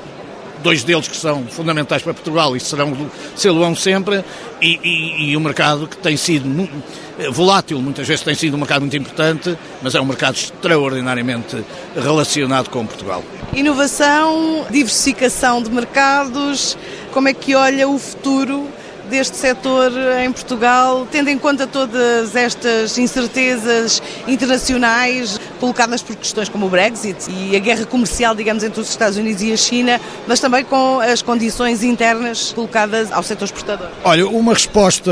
dois 0.61 0.83
deles 0.83 1.07
que 1.07 1.15
são 1.15 1.45
fundamentais 1.45 2.01
para 2.01 2.13
Portugal 2.13 2.55
e 2.55 2.59
serão, 2.59 3.09
sê-lo 3.35 3.75
sempre, 3.75 4.23
e, 4.61 4.79
e, 4.83 5.31
e 5.31 5.37
um 5.37 5.39
mercado 5.39 5.87
que 5.87 5.97
tem 5.97 6.17
sido 6.17 6.69
eh, 7.17 7.29
volátil, 7.29 7.81
muitas 7.81 8.07
vezes 8.07 8.23
tem 8.23 8.35
sido 8.35 8.55
um 8.55 8.59
mercado 8.59 8.81
muito 8.81 8.97
importante, 8.97 9.57
mas 9.81 9.95
é 9.95 10.01
um 10.01 10.05
mercado 10.05 10.35
extraordinariamente 10.35 11.63
relacionado 11.95 12.69
com 12.69 12.85
Portugal. 12.85 13.23
Inovação, 13.53 14.65
diversificação 14.69 15.63
de 15.63 15.71
mercados, 15.71 16.77
como 17.11 17.29
é 17.29 17.33
que 17.33 17.55
olha 17.55 17.87
o 17.87 17.97
futuro 17.97 18.67
deste 19.09 19.35
setor 19.35 19.91
em 20.23 20.31
Portugal, 20.31 21.07
tendo 21.11 21.29
em 21.29 21.37
conta 21.37 21.67
todas 21.67 22.35
estas 22.35 22.97
incertezas 22.97 24.01
internacionais? 24.27 25.39
colocadas 25.59 26.01
por 26.01 26.15
questões 26.15 26.49
como 26.49 26.65
o 26.65 26.69
Brexit 26.69 27.29
e 27.29 27.55
a 27.55 27.59
guerra 27.59 27.85
comercial, 27.85 28.33
digamos, 28.33 28.63
entre 28.63 28.79
os 28.79 28.89
Estados 28.89 29.17
Unidos 29.17 29.41
e 29.43 29.51
a 29.51 29.57
China, 29.57 30.01
mas 30.27 30.39
também 30.39 30.63
com 30.63 30.99
as 30.99 31.21
condições 31.21 31.83
internas 31.83 32.53
colocadas 32.53 33.11
ao 33.11 33.21
setor 33.21 33.45
exportador? 33.45 33.89
Olha, 34.03 34.27
uma 34.27 34.53
resposta 34.53 35.11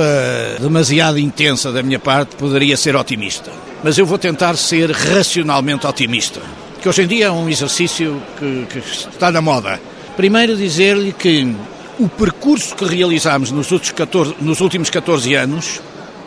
demasiado 0.59 1.19
intensa 1.19 1.71
da 1.71 1.83
minha 1.83 1.99
parte 1.99 2.35
poderia 2.35 2.77
ser 2.77 2.95
otimista, 2.95 3.51
mas 3.83 3.97
eu 3.97 4.05
vou 4.05 4.17
tentar 4.17 4.55
ser 4.55 4.91
racionalmente 4.91 5.85
otimista, 5.85 6.41
que 6.81 6.87
hoje 6.87 7.03
em 7.03 7.07
dia 7.07 7.25
é 7.25 7.31
um 7.31 7.49
exercício 7.49 8.21
que, 8.39 8.65
que 8.69 8.79
está 8.79 9.31
na 9.31 9.41
moda. 9.41 9.79
Primeiro 10.15 10.55
dizer-lhe 10.55 11.13
que 11.13 11.55
o 11.99 12.07
percurso 12.07 12.75
que 12.75 12.85
realizámos 12.85 13.51
nos, 13.51 13.69
14, 13.91 14.35
nos 14.39 14.61
últimos 14.61 14.89
14 14.89 15.33
anos 15.33 15.81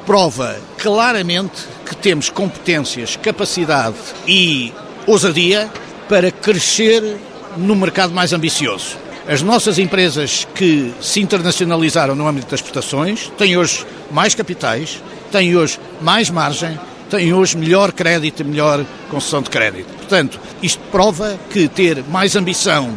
prova 0.05 0.57
claramente 0.79 1.63
que 1.87 1.95
temos 1.95 2.29
competências, 2.29 3.17
capacidade 3.17 3.97
e 4.27 4.73
ousadia 5.07 5.71
para 6.09 6.31
crescer 6.31 7.19
no 7.57 7.77
mercado 7.77 8.13
mais 8.13 8.33
ambicioso. 8.33 8.97
As 9.29 9.43
nossas 9.43 9.79
empresas 9.79 10.47
que 10.55 10.93
se 11.01 11.21
internacionalizaram 11.21 12.17
no 12.17 12.27
âmbito 12.27 12.51
das 12.51 12.61
exportações 12.61 13.31
têm 13.39 13.57
hoje 13.57 13.87
mais 14.11 14.35
capitais, 14.35 15.01
têm 15.31 15.55
hoje 15.55 15.79
mais 16.01 16.31
margem, 16.31 16.79
têm 17.09 17.33
hoje 17.33 17.57
melhor 17.57 17.93
crédito, 17.93 18.45
melhor 18.45 18.85
concessão 19.09 19.43
de 19.43 19.51
crédito. 19.51 19.87
Portanto, 19.99 20.41
isto 20.61 20.81
prova 20.91 21.39
que 21.51 21.69
ter 21.69 22.03
mais 22.09 22.35
ambição 22.35 22.93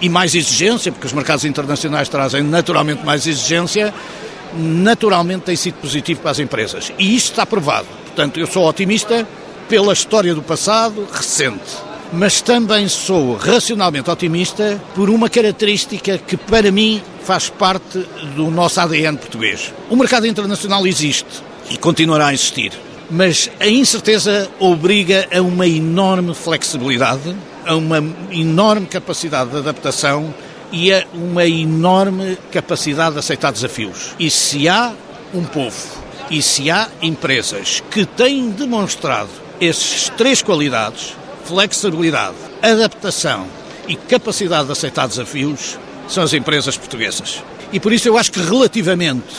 e 0.00 0.08
mais 0.08 0.34
exigência, 0.34 0.92
porque 0.92 1.06
os 1.06 1.12
mercados 1.12 1.44
internacionais 1.44 2.08
trazem 2.08 2.42
naturalmente 2.42 3.04
mais 3.04 3.26
exigência, 3.26 3.92
naturalmente 4.54 5.42
tem 5.42 5.56
sido 5.56 5.74
positivo 5.74 6.20
para 6.20 6.30
as 6.30 6.38
empresas. 6.38 6.92
E 6.98 7.14
isto 7.16 7.30
está 7.30 7.46
provado. 7.46 7.86
Portanto, 8.04 8.38
eu 8.38 8.46
sou 8.46 8.66
otimista 8.68 9.26
pela 9.68 9.92
história 9.92 10.34
do 10.34 10.42
passado 10.42 11.06
recente. 11.12 11.86
Mas 12.12 12.40
também 12.40 12.88
sou 12.88 13.36
racionalmente 13.36 14.08
otimista 14.08 14.80
por 14.94 15.10
uma 15.10 15.28
característica 15.28 16.16
que, 16.18 16.36
para 16.36 16.70
mim, 16.70 17.02
faz 17.24 17.50
parte 17.50 17.98
do 18.36 18.48
nosso 18.48 18.80
ADN 18.80 19.18
português. 19.18 19.74
O 19.90 19.96
mercado 19.96 20.26
internacional 20.26 20.86
existe 20.86 21.42
e 21.68 21.76
continuará 21.76 22.28
a 22.28 22.34
existir, 22.34 22.72
mas 23.10 23.50
a 23.58 23.66
incerteza 23.66 24.48
obriga 24.60 25.28
a 25.36 25.42
uma 25.42 25.66
enorme 25.66 26.32
flexibilidade, 26.32 27.34
a 27.66 27.74
uma 27.74 27.98
enorme 28.30 28.86
capacidade 28.86 29.50
de 29.50 29.56
adaptação 29.56 30.32
e 30.72 30.92
a 30.92 31.04
uma 31.12 31.44
enorme 31.46 32.38
capacidade 32.50 33.14
de 33.14 33.18
aceitar 33.18 33.52
desafios. 33.52 34.14
E 34.18 34.30
se 34.30 34.68
há 34.68 34.92
um 35.34 35.44
povo 35.44 35.76
e 36.30 36.42
se 36.42 36.70
há 36.70 36.88
empresas 37.02 37.82
que 37.90 38.04
têm 38.04 38.50
demonstrado 38.50 39.30
essas 39.60 40.10
três 40.16 40.42
qualidades, 40.42 41.14
flexibilidade, 41.44 42.36
adaptação 42.62 43.46
e 43.86 43.96
capacidade 43.96 44.66
de 44.66 44.72
aceitar 44.72 45.06
desafios, 45.06 45.78
são 46.08 46.22
as 46.22 46.32
empresas 46.32 46.76
portuguesas. 46.76 47.42
E 47.72 47.80
por 47.80 47.92
isso 47.92 48.08
eu 48.08 48.16
acho 48.16 48.32
que 48.32 48.40
relativamente, 48.40 49.34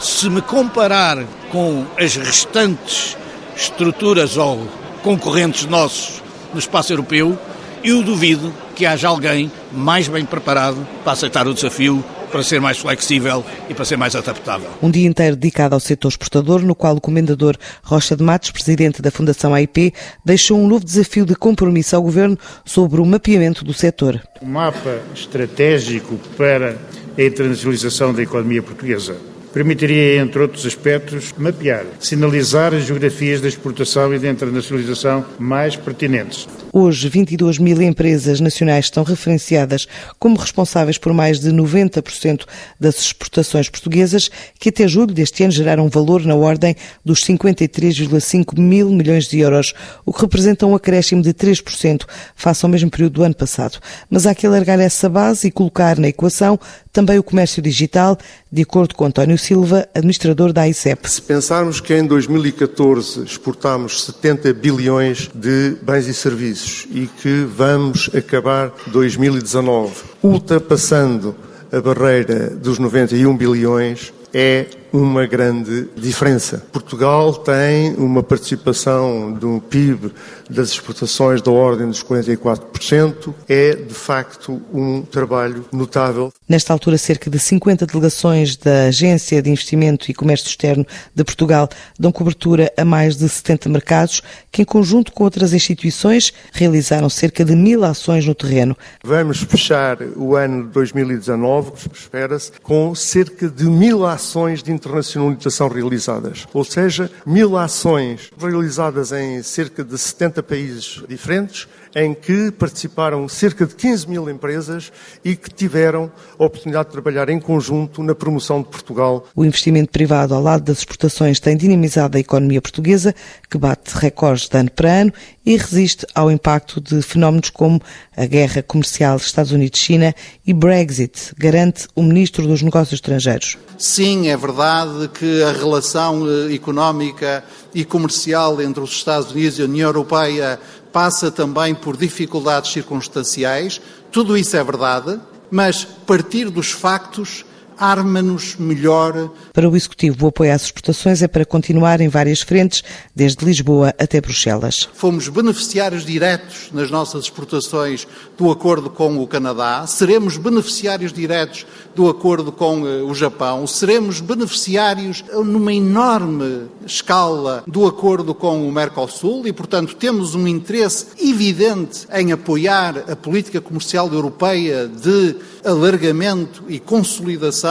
se 0.00 0.28
me 0.30 0.40
comparar 0.40 1.24
com 1.50 1.84
as 1.98 2.16
restantes 2.16 3.16
estruturas 3.56 4.36
ou 4.36 4.68
concorrentes 5.02 5.66
nossos 5.66 6.22
no 6.52 6.58
espaço 6.58 6.92
europeu, 6.92 7.38
eu 7.82 8.02
duvido 8.02 8.52
que 8.74 8.86
haja 8.86 9.08
alguém 9.08 9.50
mais 9.72 10.08
bem 10.08 10.24
preparado 10.24 10.86
para 11.02 11.12
aceitar 11.12 11.46
o 11.46 11.54
desafio, 11.54 12.04
para 12.30 12.42
ser 12.42 12.60
mais 12.60 12.78
flexível 12.78 13.44
e 13.68 13.74
para 13.74 13.84
ser 13.84 13.96
mais 13.96 14.14
adaptável. 14.14 14.68
Um 14.82 14.90
dia 14.90 15.08
inteiro 15.08 15.34
dedicado 15.34 15.74
ao 15.74 15.80
setor 15.80 16.08
exportador, 16.08 16.60
no 16.62 16.74
qual 16.74 16.96
o 16.96 17.00
comendador 17.00 17.56
Rocha 17.82 18.16
de 18.16 18.22
Matos, 18.22 18.50
presidente 18.50 19.00
da 19.00 19.10
Fundação 19.10 19.54
AIP, 19.54 19.92
deixou 20.24 20.58
um 20.58 20.66
novo 20.66 20.84
desafio 20.84 21.24
de 21.24 21.34
compromisso 21.34 21.96
ao 21.96 22.02
governo 22.02 22.38
sobre 22.64 23.00
o 23.00 23.06
mapeamento 23.06 23.64
do 23.64 23.72
setor. 23.72 24.20
Um 24.42 24.48
mapa 24.48 25.00
estratégico 25.14 26.18
para 26.36 26.76
a 27.16 27.22
internacionalização 27.22 28.12
da 28.12 28.22
economia 28.22 28.62
portuguesa 28.62 29.16
permitiria, 29.52 30.20
entre 30.20 30.40
outros 30.40 30.64
aspectos, 30.66 31.34
mapear, 31.36 31.84
sinalizar 31.98 32.74
as 32.74 32.84
geografias 32.84 33.40
da 33.40 33.48
exportação 33.48 34.14
e 34.14 34.18
da 34.18 34.28
internacionalização 34.28 35.24
mais 35.38 35.74
pertinentes. 35.74 36.46
Hoje, 36.80 37.08
22 37.08 37.58
mil 37.58 37.82
empresas 37.82 38.38
nacionais 38.38 38.84
estão 38.84 39.02
referenciadas 39.02 39.88
como 40.16 40.36
responsáveis 40.36 40.96
por 40.96 41.12
mais 41.12 41.40
de 41.40 41.50
90% 41.50 42.44
das 42.78 43.00
exportações 43.00 43.68
portuguesas, 43.68 44.30
que 44.60 44.68
até 44.68 44.86
julho 44.86 45.12
deste 45.12 45.42
ano 45.42 45.50
geraram 45.50 45.86
um 45.86 45.88
valor 45.88 46.24
na 46.24 46.36
ordem 46.36 46.76
dos 47.04 47.18
53,5 47.24 48.56
mil 48.56 48.90
milhões 48.90 49.26
de 49.26 49.40
euros, 49.40 49.74
o 50.06 50.12
que 50.12 50.20
representa 50.20 50.66
um 50.66 50.74
acréscimo 50.76 51.20
de 51.20 51.34
3% 51.34 52.04
face 52.36 52.64
ao 52.64 52.70
mesmo 52.70 52.88
período 52.88 53.14
do 53.14 53.22
ano 53.24 53.34
passado. 53.34 53.80
Mas 54.08 54.24
há 54.24 54.32
que 54.32 54.46
alargar 54.46 54.78
essa 54.78 55.08
base 55.08 55.48
e 55.48 55.50
colocar 55.50 55.98
na 55.98 56.06
equação 56.06 56.60
também 56.92 57.18
o 57.18 57.24
comércio 57.24 57.60
digital, 57.60 58.16
de 58.50 58.62
acordo 58.62 58.94
com 58.94 59.04
António 59.04 59.36
Silva, 59.36 59.88
administrador 59.94 60.52
da 60.52 60.68
ICEP. 60.68 61.10
Se 61.10 61.22
pensarmos 61.22 61.80
que 61.80 61.92
em 61.94 62.06
2014 62.06 63.24
exportámos 63.24 64.04
70 64.04 64.52
bilhões 64.54 65.28
de 65.34 65.76
bens 65.82 66.06
e 66.06 66.14
serviços 66.14 66.67
e 66.90 67.06
que 67.06 67.44
vamos 67.44 68.10
acabar 68.14 68.72
2019 68.88 69.94
ultrapassando 70.22 71.34
a 71.70 71.80
barreira 71.80 72.50
dos 72.50 72.78
91 72.78 73.36
bilhões, 73.36 74.12
é 74.32 74.66
uma 74.92 75.26
grande 75.26 75.88
diferença. 75.96 76.64
Portugal 76.72 77.34
tem 77.34 77.94
uma 77.94 78.22
participação 78.22 79.32
do 79.32 79.60
PIB 79.68 80.12
das 80.48 80.70
exportações 80.70 81.42
da 81.42 81.50
ordem 81.50 81.86
dos 81.86 82.02
44%. 82.02 83.34
É, 83.48 83.74
de 83.74 83.94
facto, 83.94 84.60
um 84.72 85.02
trabalho 85.02 85.64
notável. 85.72 86.32
Nesta 86.48 86.72
altura, 86.72 86.96
cerca 86.96 87.30
de 87.30 87.38
50 87.38 87.86
delegações 87.86 88.56
da 88.56 88.84
Agência 88.84 89.42
de 89.42 89.50
Investimento 89.50 90.10
e 90.10 90.14
Comércio 90.14 90.48
Externo 90.48 90.86
de 91.14 91.24
Portugal 91.24 91.68
dão 91.98 92.10
cobertura 92.10 92.72
a 92.76 92.84
mais 92.84 93.16
de 93.16 93.28
70 93.28 93.68
mercados, 93.68 94.22
que, 94.50 94.62
em 94.62 94.64
conjunto 94.64 95.12
com 95.12 95.24
outras 95.24 95.52
instituições, 95.52 96.32
realizaram 96.52 97.10
cerca 97.10 97.44
de 97.44 97.54
mil 97.54 97.84
ações 97.84 98.26
no 98.26 98.34
terreno. 98.34 98.76
Vamos 99.04 99.38
fechar 99.42 99.98
o 100.16 100.34
ano 100.34 100.64
2019, 100.68 101.72
espera-se, 101.92 102.52
com 102.62 102.94
cerca 102.94 103.48
de 103.48 103.64
mil 103.64 104.06
ações 104.06 104.62
de 104.62 104.72
internacionalização 104.78 105.68
realizadas, 105.68 106.46
ou 106.54 106.64
seja, 106.64 107.10
mil 107.26 107.56
ações 107.56 108.30
realizadas 108.38 109.12
em 109.12 109.42
cerca 109.42 109.84
de 109.84 109.98
70 109.98 110.42
países 110.42 111.02
diferentes, 111.08 111.68
em 112.04 112.14
que 112.14 112.50
participaram 112.52 113.28
cerca 113.28 113.66
de 113.66 113.74
15 113.74 114.08
mil 114.08 114.30
empresas 114.30 114.92
e 115.24 115.34
que 115.34 115.50
tiveram 115.50 116.10
a 116.38 116.44
oportunidade 116.44 116.88
de 116.88 116.92
trabalhar 116.92 117.28
em 117.28 117.40
conjunto 117.40 118.02
na 118.02 118.14
promoção 118.14 118.62
de 118.62 118.68
Portugal. 118.68 119.26
O 119.34 119.44
investimento 119.44 119.90
privado 119.90 120.34
ao 120.34 120.42
lado 120.42 120.64
das 120.64 120.78
exportações 120.78 121.40
tem 121.40 121.56
dinamizado 121.56 122.16
a 122.16 122.20
economia 122.20 122.62
portuguesa, 122.62 123.14
que 123.50 123.58
bate 123.58 123.94
recordes 123.94 124.48
de 124.48 124.56
ano 124.56 124.70
para 124.70 124.92
ano 124.92 125.12
e 125.44 125.56
resiste 125.56 126.06
ao 126.14 126.30
impacto 126.30 126.80
de 126.80 127.00
fenómenos 127.02 127.50
como 127.50 127.80
a 128.16 128.26
guerra 128.26 128.62
comercial 128.62 129.16
Estados 129.16 129.52
Unidos-China 129.52 130.14
e 130.46 130.52
Brexit, 130.52 131.34
garante 131.38 131.88
o 131.94 132.02
Ministro 132.02 132.46
dos 132.46 132.62
Negócios 132.62 132.94
Estrangeiros. 132.94 133.56
Sim, 133.78 134.28
é 134.28 134.36
verdade 134.36 135.08
que 135.08 135.42
a 135.42 135.52
relação 135.52 136.26
eh, 136.28 136.54
económica 136.54 137.44
e 137.74 137.84
comercial 137.84 138.60
entre 138.60 138.82
os 138.82 138.90
Estados 138.90 139.30
Unidos 139.30 139.58
e 139.58 139.62
a 139.62 139.64
União 139.64 139.88
Europeia 139.88 140.58
passa 140.92 141.30
também 141.30 141.74
por 141.74 141.96
dificuldades 141.96 142.72
circunstanciais, 142.72 143.80
tudo 144.10 144.36
isso 144.36 144.56
é 144.56 144.64
verdade, 144.64 145.20
mas 145.50 145.84
partir 145.84 146.50
dos 146.50 146.70
factos 146.70 147.44
arma-nos 147.78 148.56
melhor. 148.56 149.30
Para 149.52 149.68
o 149.68 149.76
Executivo, 149.76 150.26
o 150.26 150.28
apoio 150.28 150.52
às 150.52 150.62
exportações 150.62 151.22
é 151.22 151.28
para 151.28 151.44
continuar 151.44 152.00
em 152.00 152.08
várias 152.08 152.42
frentes, 152.42 152.82
desde 153.14 153.44
Lisboa 153.44 153.94
até 153.98 154.20
Bruxelas. 154.20 154.88
Fomos 154.94 155.28
beneficiários 155.28 156.04
diretos 156.04 156.70
nas 156.72 156.90
nossas 156.90 157.24
exportações 157.24 158.06
do 158.36 158.50
acordo 158.50 158.90
com 158.90 159.18
o 159.18 159.26
Canadá, 159.26 159.86
seremos 159.86 160.36
beneficiários 160.36 161.12
diretos 161.12 161.66
do 161.94 162.08
acordo 162.08 162.52
com 162.52 162.86
eh, 162.86 163.02
o 163.02 163.14
Japão, 163.14 163.66
seremos 163.66 164.20
beneficiários 164.20 165.24
numa 165.32 165.72
enorme 165.72 166.66
escala 166.86 167.64
do 167.66 167.86
acordo 167.86 168.34
com 168.34 168.68
o 168.68 168.72
Mercosul 168.72 169.46
e, 169.46 169.52
portanto, 169.52 169.96
temos 169.96 170.34
um 170.34 170.46
interesse 170.46 171.06
evidente 171.20 172.06
em 172.12 172.32
apoiar 172.32 173.04
a 173.10 173.16
política 173.16 173.60
comercial 173.60 174.12
europeia 174.12 174.86
de 174.86 175.36
alargamento 175.64 176.64
e 176.68 176.78
consolidação 176.78 177.67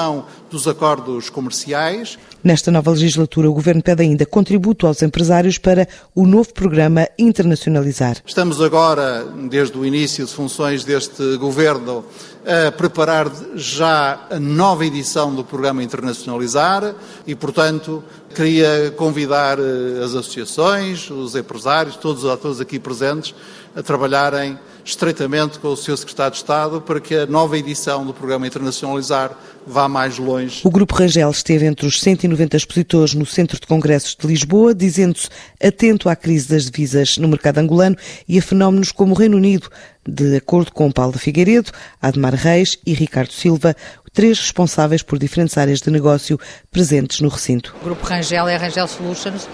dos 0.50 0.68
acordos 0.68 1.30
comerciais. 1.30 2.18
Nesta 2.44 2.72
nova 2.72 2.92
legislatura, 2.92 3.50
o 3.50 3.54
Governo 3.54 3.82
pede 3.82 4.04
ainda 4.04 4.26
contributo 4.26 4.86
aos 4.86 5.02
empresários 5.02 5.58
para 5.58 5.88
o 6.16 6.26
novo 6.26 6.54
programa 6.54 7.08
Internacionalizar. 7.18 8.18
Estamos 8.26 8.62
agora, 8.62 9.26
desde 9.50 9.78
o 9.78 9.86
início 9.86 10.26
de 10.26 10.32
funções 10.32 10.84
deste 10.84 11.38
Governo, 11.38 12.06
a 12.46 12.72
preparar 12.72 13.30
já 13.56 14.28
a 14.30 14.40
nova 14.40 14.86
edição 14.86 15.36
do 15.36 15.44
programa 15.44 15.84
Internacionalizar 15.84 16.96
e, 17.26 17.36
portanto, 17.36 18.04
queria 18.34 18.94
convidar 18.96 19.58
eh, 19.60 20.04
as 20.04 20.16
associações, 20.16 21.10
os 21.10 21.36
empresários, 21.36 21.96
todos 21.96 22.24
os 22.24 22.30
atores 22.30 22.62
aqui 22.62 22.80
presentes, 22.80 23.34
a 23.76 23.84
trabalharem 23.84 24.58
estreitamente 24.86 25.60
com 25.60 25.68
o 25.68 25.76
Sr. 25.76 25.98
Secretário 25.98 26.32
de 26.32 26.38
Estado 26.38 26.82
para 26.82 27.02
que 27.02 27.14
a 27.14 27.26
nova 27.26 27.58
edição 27.58 28.06
do 28.06 28.14
programa 28.14 28.48
Internacionalizar 28.48 29.32
vá 29.66 29.90
mais 29.90 30.18
longe. 30.18 30.62
O 30.64 30.72
Grupo 30.72 30.96
Rangel 30.96 31.30
esteve 31.30 31.66
entre 31.66 31.86
os 31.86 32.00
190 32.00 32.27
expositores 32.34 33.14
no 33.14 33.26
Centro 33.26 33.60
de 33.60 33.68
Congressos 33.68 34.16
de 34.16 34.28
Lisboa, 34.28 34.74
dizendo-se 34.74 35.30
atento 35.64 36.10
à 36.10 36.16
crise 36.16 36.50
das 36.50 36.66
divisas 36.66 37.18
no 37.18 37.28
mercado 37.28 37.60
angolano 37.60 37.96
e 38.28 38.38
a 38.38 38.42
fenómenos 38.42 38.92
como 38.92 39.14
o 39.14 39.18
Reino 39.18 39.38
Unido, 39.38 39.70
de 40.08 40.38
acordo 40.38 40.72
com 40.72 40.92
Paulo 40.92 41.18
Figueiredo, 41.18 41.72
Admar 42.02 42.34
Reis 42.34 42.78
e 42.86 42.94
Ricardo 42.94 43.32
Silva, 43.32 43.76
três 44.14 44.40
responsáveis 44.40 45.04
por 45.04 45.20
diferentes 45.20 45.58
áreas 45.58 45.80
de 45.80 45.92
negócio 45.92 46.40
presentes 46.72 47.22
no 47.22 47.30
recinto. 47.30 47.76
O 47.82 47.86
Grupo 47.86 48.06
Rangel 48.06 48.48
é 48.48 48.56
a 48.56 48.58
Rangel 48.58 48.88
Solutions 48.88 49.48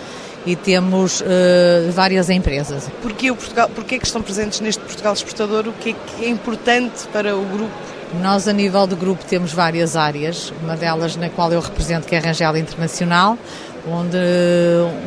e 0.46 0.56
temos 0.56 1.22
uh, 1.22 1.92
várias 1.92 2.30
empresas. 2.30 2.89
Porquê, 3.01 3.32
o 3.32 3.36
Portugal, 3.36 3.70
porquê 3.70 3.98
que 3.98 4.06
estão 4.06 4.22
presentes 4.22 4.60
neste 4.60 4.82
Portugal 4.82 5.13
Exportador? 5.13 5.68
O 5.68 5.74
que 5.74 5.89
é, 5.89 5.94
que 5.94 6.25
é 6.25 6.30
importante 6.30 7.08
para 7.12 7.36
o 7.36 7.46
grupo? 7.46 7.92
Nós, 8.22 8.48
a 8.48 8.53
nível 8.53 8.86
do 8.86 8.96
grupo, 8.96 9.25
temos 9.25 9.51
várias 9.51 9.96
áreas, 9.96 10.53
uma 10.62 10.75
delas 10.75 11.15
na 11.15 11.29
qual 11.29 11.51
eu 11.51 11.60
represento, 11.60 12.08
que 12.08 12.15
é 12.15 12.20
a 12.20 12.22
Rangel 12.22 12.55
Internacional, 12.58 13.38
onde 13.89 14.17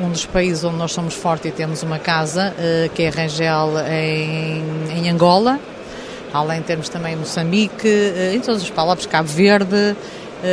um 0.03 0.11
dos 0.11 0.27
países 0.27 0.65
onde 0.65 0.77
nós 0.77 0.93
somos 0.93 1.15
fortes 1.15 1.51
e 1.51 1.55
temos 1.55 1.83
uma 1.83 1.99
casa, 1.99 2.53
uh, 2.53 2.91
que 2.91 3.05
é 3.05 3.09
a 3.09 3.11
Rangel 3.11 3.73
em, 3.89 4.99
em 4.99 5.09
Angola, 5.09 5.59
além 6.33 6.61
temos 6.63 6.89
também 6.89 7.17
Moçambique, 7.17 7.87
uh, 7.87 8.35
em 8.35 8.41
todos 8.41 8.63
os 8.63 8.71
países, 8.71 9.07
Cabo 9.07 9.29
Verde, 9.29 9.75
eh, 9.75 9.95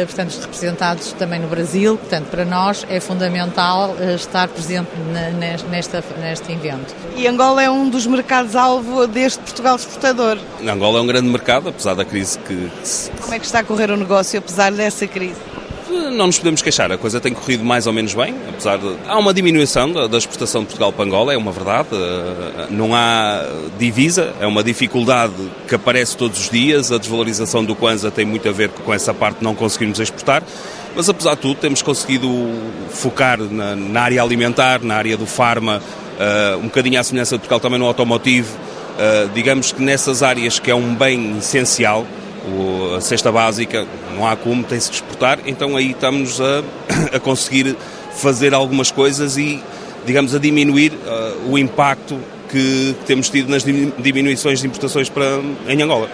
portanto, 0.05 0.39
representados 0.39 1.13
também 1.13 1.39
no 1.39 1.47
Brasil. 1.47 1.97
Portanto, 1.97 2.27
para 2.27 2.45
nós 2.45 2.85
é 2.89 2.99
fundamental 2.99 3.95
eh, 3.99 4.15
estar 4.15 4.47
presente 4.47 4.89
nesta, 5.69 6.03
neste 6.19 6.51
evento. 6.51 6.93
E 7.15 7.27
Angola 7.27 7.61
é 7.61 7.69
um 7.69 7.89
dos 7.89 8.05
mercados-alvo 8.07 9.07
deste 9.07 9.39
Portugal 9.39 9.75
exportador. 9.75 10.37
Angola 10.67 10.99
é 10.99 11.01
um 11.01 11.07
grande 11.07 11.27
mercado, 11.27 11.69
apesar 11.69 11.93
da 11.93 12.05
crise 12.05 12.37
que... 12.39 12.71
Como 13.21 13.33
é 13.33 13.39
que 13.39 13.45
está 13.45 13.59
a 13.59 13.63
correr 13.63 13.91
o 13.91 13.97
negócio, 13.97 14.39
apesar 14.39 14.71
dessa 14.71 15.07
crise? 15.07 15.39
Não 16.11 16.27
nos 16.27 16.37
podemos 16.37 16.61
queixar, 16.61 16.91
a 16.91 16.97
coisa 16.97 17.19
tem 17.19 17.33
corrido 17.33 17.63
mais 17.63 17.87
ou 17.87 17.93
menos 17.93 18.13
bem, 18.13 18.35
apesar 18.49 18.77
de... 18.77 18.95
Há 19.07 19.17
uma 19.17 19.33
diminuição 19.33 19.91
da, 19.91 20.17
exportação 20.17 20.61
de 20.61 20.67
Portugal 20.67 20.91
para 20.91 21.05
Angola, 21.05 21.33
é 21.33 21.37
uma 21.37 21.51
verdade, 21.51 21.89
eh, 21.93 22.67
não 22.69 22.93
há 22.93 23.45
divisa, 23.77 24.33
é 24.39 24.47
uma 24.47 24.63
dificuldade 24.63 25.33
que 25.67 25.75
aparece 25.75 26.15
todos 26.15 26.39
os 26.39 26.49
dias, 26.49 26.91
a 26.91 26.97
desvalorização 26.97 27.63
do 27.63 27.75
Kwanza 27.75 28.11
tem 28.11 28.25
muito 28.25 28.47
a 28.47 28.51
ver 28.51 28.69
com 28.69 28.93
essa 28.93 29.13
parte 29.13 29.39
de 29.39 29.43
não 29.43 29.55
conseguirmos 29.55 29.99
exportar, 29.99 30.43
mas 30.95 31.09
apesar 31.09 31.35
de 31.35 31.41
tudo 31.41 31.55
temos 31.55 31.81
conseguido 31.81 32.29
focar 32.89 33.39
na, 33.39 33.75
na 33.75 34.01
área 34.01 34.21
alimentar, 34.21 34.81
na 34.83 34.95
área 34.95 35.17
do 35.17 35.25
farma, 35.25 35.81
uh, 36.13 36.57
um 36.57 36.63
bocadinho 36.63 36.99
à 36.99 37.03
semelhança 37.03 37.35
de 37.35 37.39
Portugal 37.39 37.59
também 37.59 37.79
no 37.79 37.85
automotivo, 37.85 38.55
uh, 38.55 39.29
digamos 39.33 39.71
que 39.71 39.81
nessas 39.81 40.21
áreas 40.21 40.59
que 40.59 40.69
é 40.69 40.75
um 40.75 40.93
bem 40.93 41.37
essencial, 41.37 42.05
a 42.95 43.01
cesta 43.01 43.31
básica, 43.31 43.85
não 44.15 44.27
há 44.27 44.35
como, 44.35 44.63
tem-se 44.63 44.89
que 44.89 44.95
exportar, 44.95 45.39
então 45.45 45.75
aí 45.75 45.91
estamos 45.91 46.39
a, 46.41 46.63
a, 47.15 47.19
conseguir 47.19 47.75
fazer 48.15 48.53
algumas 48.53 48.91
coisas 48.91 49.37
e, 49.37 49.61
digamos, 50.05 50.35
a 50.35 50.39
diminuir 50.39 50.93
uh, 50.93 51.51
o 51.51 51.57
impacto 51.57 52.19
que, 52.49 52.95
que, 52.99 53.05
temos 53.05 53.29
tido 53.29 53.49
nas 53.49 53.63
diminuições 53.63 54.59
de 54.59 54.67
importações 54.67 55.09
para, 55.09 55.39
em 55.67 55.81
Angola. 55.81 56.09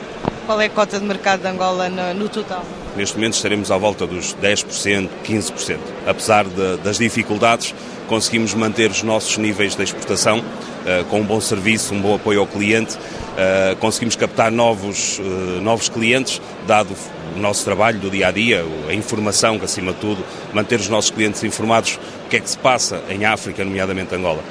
Qual 0.45 0.59
é 0.62 0.65
a 0.65 0.69
cota 0.69 1.00
de 1.00 1.05
mercado 1.05 1.41
de 1.41 1.48
Angola 1.48 1.89
no, 1.89 2.13
no 2.13 2.29
total? 2.29 2.63
Neste 3.00 3.15
momento 3.15 3.36
estaremos 3.36 3.72
à 3.72 3.77
volta 3.77 4.06
dos 4.06 4.36
10%, 4.36 5.08
15%. 5.24 5.77
Apesar 6.06 6.44
de, 6.44 6.75
das 6.84 6.98
dificuldades, 6.98 7.74
conseguimos 8.10 8.53
manter 8.53 8.91
os 8.91 9.03
nossos 9.03 9.38
níveis 9.38 9.74
de 9.74 9.82
exportação 9.84 10.39
uh, 10.39 11.06
com 11.06 11.22
um 11.22 11.24
bom 11.24 11.39
serviço, 11.39 11.94
um 11.94 12.01
bom 12.01 12.15
apoio 12.15 12.41
ao 12.41 12.48
cliente 12.48 12.98
Uh, 13.39 13.74
conseguimos 13.77 14.18
captar 14.18 14.51
novos, 14.51 15.18
uh, 15.18 15.62
novos 15.62 15.88
clientes, 15.88 16.41
dado 16.68 16.94
o 17.34 17.39
nosso 17.39 17.63
trabalho 17.63 17.98
do 17.98 18.09
dia 18.09 18.27
a 18.27 18.31
dia, 18.31 18.66
a 18.90 18.94
informação, 18.94 19.57
que 19.57 19.64
acima 19.64 19.94
de 19.94 20.00
tudo, 20.00 20.25
manter 20.51 20.77
os 20.77 20.90
nossos 20.90 21.09
clientes 21.09 21.42
informados 21.46 21.98
o 22.25 22.29
que 22.29 22.35
é 22.35 22.40
que 22.42 22.50
se 22.50 22.57
passa 22.57 23.01
em 23.07 23.24
África, 23.24 23.64
nomeadamente 23.64 24.14
Angola. 24.14 24.44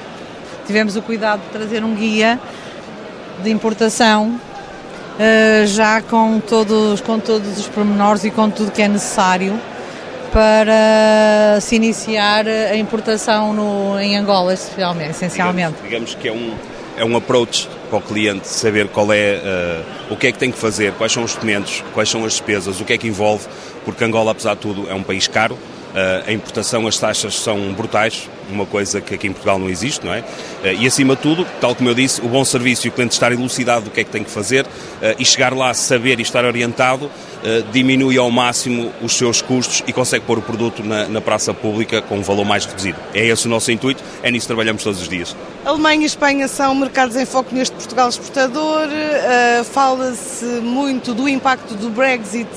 Tivemos 0.66 0.96
o 0.96 1.02
cuidado 1.02 1.42
de 1.42 1.48
trazer 1.50 1.84
um 1.84 1.94
guia 1.94 2.40
de 3.42 3.50
importação, 3.50 4.40
já 5.66 6.00
com 6.02 6.40
todos, 6.40 7.00
com 7.00 7.18
todos 7.18 7.58
os 7.58 7.66
pormenores 7.68 8.24
e 8.24 8.30
com 8.30 8.48
tudo 8.50 8.70
que 8.70 8.82
é 8.82 8.88
necessário 8.88 9.58
para 10.32 11.60
se 11.60 11.76
iniciar 11.76 12.46
a 12.46 12.76
importação 12.76 13.52
no, 13.52 13.98
em 13.98 14.16
Angola, 14.16 14.52
essencialmente. 14.52 15.18
Digamos, 15.32 15.80
digamos 15.82 16.14
que 16.14 16.28
é 16.28 16.32
um, 16.32 16.54
é 16.96 17.04
um 17.04 17.16
approach 17.16 17.68
para 17.88 17.98
o 17.98 18.02
cliente 18.02 18.46
saber 18.46 18.88
qual 18.88 19.12
é 19.12 19.40
uh, 20.10 20.12
o 20.12 20.16
que 20.16 20.26
é 20.26 20.32
que 20.32 20.38
tem 20.38 20.50
que 20.50 20.58
fazer, 20.58 20.92
quais 20.92 21.12
são 21.12 21.22
os 21.22 21.34
documentos, 21.34 21.82
quais 21.94 22.08
são 22.08 22.24
as 22.24 22.32
despesas, 22.32 22.80
o 22.80 22.84
que 22.84 22.92
é 22.92 22.98
que 22.98 23.06
envolve, 23.06 23.46
porque 23.84 24.04
Angola, 24.04 24.32
apesar 24.32 24.54
de 24.54 24.60
tudo, 24.60 24.88
é 24.90 24.94
um 24.94 25.02
país 25.02 25.26
caro. 25.26 25.54
Uh, 25.54 26.28
a 26.28 26.32
importação, 26.32 26.86
as 26.86 26.98
taxas 26.98 27.34
são 27.40 27.72
brutais, 27.72 28.28
uma 28.50 28.66
coisa 28.66 29.00
que 29.00 29.14
aqui 29.14 29.26
em 29.26 29.32
Portugal 29.32 29.58
não 29.58 29.68
existe, 29.68 30.04
não 30.04 30.12
é? 30.12 30.20
Uh, 30.20 30.80
e 30.80 30.86
acima 30.86 31.16
de 31.16 31.22
tudo, 31.22 31.46
tal 31.60 31.74
como 31.74 31.88
eu 31.88 31.94
disse, 31.94 32.20
o 32.20 32.28
bom 32.28 32.44
serviço 32.44 32.86
e 32.86 32.90
o 32.90 32.92
cliente 32.92 33.12
estar 33.12 33.32
elucidado 33.32 33.86
do 33.86 33.90
que 33.90 34.00
é 34.00 34.04
que 34.04 34.10
tem 34.10 34.24
que 34.24 34.30
fazer 34.30 34.66
e 35.18 35.24
chegar 35.24 35.52
lá, 35.54 35.72
saber 35.74 36.18
e 36.18 36.22
estar 36.22 36.44
orientado, 36.44 37.10
diminui 37.72 38.18
ao 38.18 38.30
máximo 38.30 38.92
os 39.00 39.16
seus 39.16 39.40
custos 39.40 39.82
e 39.86 39.92
consegue 39.92 40.24
pôr 40.24 40.38
o 40.38 40.42
produto 40.42 40.82
na, 40.82 41.08
na 41.08 41.20
praça 41.20 41.54
pública 41.54 42.02
com 42.02 42.18
um 42.18 42.22
valor 42.22 42.44
mais 42.44 42.64
reduzido. 42.64 42.98
É 43.14 43.24
esse 43.26 43.46
o 43.46 43.50
nosso 43.50 43.70
intuito, 43.70 44.02
é 44.22 44.30
nisso 44.30 44.44
que 44.44 44.48
trabalhamos 44.48 44.82
todos 44.82 45.00
os 45.00 45.08
dias. 45.08 45.36
Alemanha 45.64 46.02
e 46.02 46.06
Espanha 46.06 46.48
são 46.48 46.74
mercados 46.74 47.16
em 47.16 47.24
foco 47.24 47.54
neste 47.54 47.74
Portugal 47.74 48.08
exportador. 48.08 48.88
Fala-se 49.72 50.44
muito 50.44 51.14
do 51.14 51.28
impacto 51.28 51.74
do 51.74 51.90
Brexit 51.90 52.48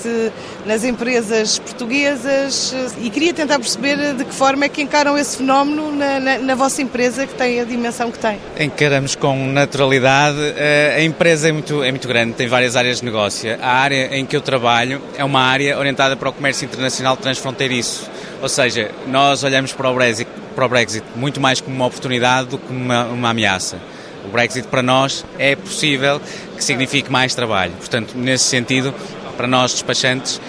nas 0.65 0.83
empresas 0.83 1.59
portuguesas 1.59 2.73
e 3.01 3.09
queria 3.09 3.33
tentar 3.33 3.59
perceber 3.59 4.13
de 4.13 4.25
que 4.25 4.33
forma 4.33 4.65
é 4.65 4.69
que 4.69 4.81
encaram 4.81 5.17
esse 5.17 5.37
fenómeno 5.37 5.80
na, 5.89 6.19
na, 6.19 6.37
na 6.37 6.55
vossa 6.55 6.81
empresa 6.81 7.25
que 7.25 7.33
tem 7.33 7.61
a 7.61 7.63
dimensão 7.63 8.11
que 8.11 8.19
tem. 8.19 8.37
Encaramos 8.59 9.15
com 9.15 9.47
naturalidade. 9.47 10.37
Uh, 10.37 10.97
a 10.97 11.01
empresa 11.01 11.49
é 11.49 11.51
muito, 11.51 11.81
é 11.81 11.89
muito 11.89 12.07
grande, 12.07 12.33
tem 12.33 12.47
várias 12.47 12.75
áreas 12.75 12.99
de 12.99 13.05
negócio. 13.05 13.57
A 13.61 13.69
área 13.69 14.15
em 14.15 14.25
que 14.25 14.35
eu 14.35 14.41
trabalho 14.41 15.01
é 15.17 15.23
uma 15.23 15.41
área 15.41 15.79
orientada 15.79 16.15
para 16.15 16.29
o 16.29 16.33
comércio 16.33 16.65
internacional 16.65 17.15
transfronteiriço. 17.15 18.09
Ou 18.41 18.49
seja, 18.49 18.91
nós 19.07 19.43
olhamos 19.43 19.71
para 19.71 19.89
o 19.89 19.93
Brexit 19.95 20.29
para 20.55 20.65
o 20.65 20.69
Brexit 20.69 21.05
muito 21.15 21.39
mais 21.39 21.61
como 21.61 21.75
uma 21.75 21.85
oportunidade 21.85 22.49
do 22.49 22.57
que 22.57 22.71
uma, 22.71 23.05
uma 23.05 23.29
ameaça. 23.29 23.77
O 24.25 24.27
Brexit 24.27 24.67
para 24.67 24.83
nós 24.83 25.25
é 25.39 25.55
possível 25.55 26.21
que 26.55 26.63
signifique 26.63 27.11
mais 27.11 27.33
trabalho. 27.33 27.71
Portanto, 27.73 28.13
nesse 28.15 28.43
sentido, 28.45 28.93
para 29.35 29.47
nós 29.47 29.71
despachantes, 29.71 30.39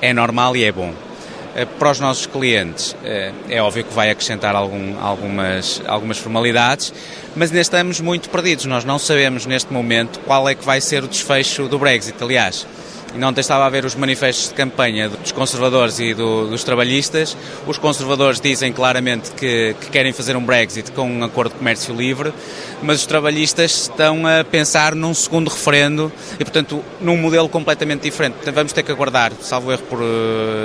é 0.00 0.12
normal 0.12 0.56
e 0.56 0.64
é 0.64 0.72
bom. 0.72 0.92
Eh, 1.54 1.64
para 1.64 1.90
os 1.90 1.98
nossos 1.98 2.26
clientes, 2.26 2.94
eh, 3.04 3.32
é 3.48 3.60
óbvio 3.60 3.84
que 3.84 3.92
vai 3.92 4.10
acrescentar 4.10 4.54
algum, 4.54 4.98
algumas, 5.00 5.82
algumas 5.86 6.18
formalidades, 6.18 6.92
mas 7.34 7.50
ainda 7.50 7.60
estamos 7.60 8.00
muito 8.00 8.30
perdidos. 8.30 8.66
Nós 8.66 8.84
não 8.84 8.98
sabemos 8.98 9.46
neste 9.46 9.72
momento 9.72 10.20
qual 10.20 10.48
é 10.48 10.54
que 10.54 10.64
vai 10.64 10.80
ser 10.80 11.02
o 11.02 11.08
desfecho 11.08 11.66
do 11.66 11.78
Brexit. 11.78 12.22
Aliás, 12.22 12.66
e 13.14 13.24
ontem 13.24 13.40
estava 13.40 13.66
a 13.66 13.68
ver 13.68 13.84
os 13.84 13.94
manifestos 13.94 14.48
de 14.48 14.54
campanha 14.54 15.08
dos 15.08 15.32
conservadores 15.32 15.98
e 15.98 16.14
do, 16.14 16.48
dos 16.48 16.62
trabalhistas. 16.62 17.36
Os 17.66 17.78
conservadores 17.78 18.40
dizem 18.40 18.72
claramente 18.72 19.30
que, 19.32 19.74
que, 19.80 19.90
querem 19.90 20.12
fazer 20.12 20.36
um 20.36 20.44
Brexit 20.44 20.92
com 20.92 21.10
um 21.10 21.24
acordo 21.24 21.52
de 21.52 21.58
comércio 21.58 21.94
livre, 21.94 22.32
mas 22.82 23.00
os 23.00 23.06
trabalhistas 23.06 23.82
estão 23.82 24.26
a 24.26 24.44
pensar 24.44 24.94
num 24.94 25.12
segundo 25.12 25.48
referendo 25.48 26.12
e, 26.38 26.44
portanto, 26.44 26.84
num 27.00 27.16
modelo 27.16 27.48
completamente 27.48 28.02
diferente. 28.02 28.34
Portanto, 28.34 28.54
vamos 28.54 28.72
ter 28.72 28.82
que 28.82 28.92
aguardar, 28.92 29.32
salvo 29.40 29.72
erro, 29.72 29.82
por 29.82 29.98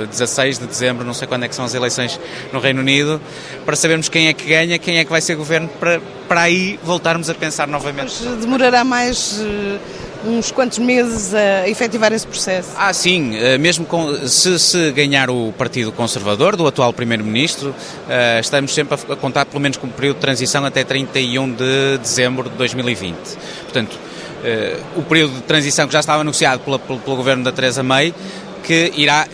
16 0.08 0.56
eh, 0.56 0.60
de 0.60 0.66
dezembro, 0.66 1.04
não 1.04 1.14
sei 1.14 1.26
quando 1.26 1.44
é 1.44 1.48
que 1.48 1.54
são 1.54 1.64
as 1.64 1.74
eleições 1.74 2.18
no 2.52 2.60
Reino 2.60 2.80
Unido, 2.80 3.20
para 3.64 3.74
sabermos 3.76 4.08
quem 4.08 4.28
é 4.28 4.32
que 4.32 4.46
ganha, 4.46 4.78
quem 4.78 4.98
é 4.98 5.04
que 5.04 5.10
vai 5.10 5.20
ser 5.20 5.34
governo, 5.34 5.68
para, 5.80 6.00
para 6.28 6.42
aí 6.42 6.78
voltarmos 6.82 7.28
a 7.28 7.34
pensar 7.34 7.66
novamente. 7.66 8.14
Mas 8.24 8.40
demorará 8.40 8.84
mais 8.84 9.40
eh, 9.40 9.78
uns 10.26 10.50
quantos 10.50 10.78
meses 10.78 11.32
a 11.34 11.68
efetivar 11.68 12.12
esse 12.12 12.26
processo? 12.26 12.70
Ah, 12.76 12.92
sim, 12.92 13.36
eh, 13.36 13.58
mesmo 13.58 13.86
com, 13.86 14.14
se, 14.26 14.58
se 14.58 14.92
ganhar 14.92 15.30
o 15.30 15.52
Partido 15.52 15.92
Conservador, 15.92 16.56
do 16.56 16.66
atual 16.66 16.92
Primeiro-Ministro, 16.92 17.70
uh, 17.70 18.40
estamos 18.40 18.74
sempre 18.74 18.94
a 18.94 19.16
contar 19.16 19.46
pelo 19.46 19.60
menos 19.60 19.76
com 19.76 19.86
um 19.86 19.90
período 19.90 20.16
de 20.16 20.20
transição 20.20 20.64
até 20.64 20.84
31 20.84 21.52
de 21.52 21.98
dezembro 21.98 22.50
de 22.50 22.56
2020. 22.56 23.16
Portanto, 23.62 23.92
uh, 23.94 25.00
o 25.00 25.02
período 25.02 25.34
de 25.34 25.42
transição 25.42 25.86
que 25.86 25.92
já 25.92 26.00
estava 26.00 26.20
anunciado 26.20 26.60
pela, 26.60 26.78
pelo, 26.78 26.98
pelo 26.98 27.16
governo 27.16 27.44
da 27.44 27.52
Teresa 27.52 27.82
May, 27.82 28.14
que 28.62 28.92
irá 28.96 29.26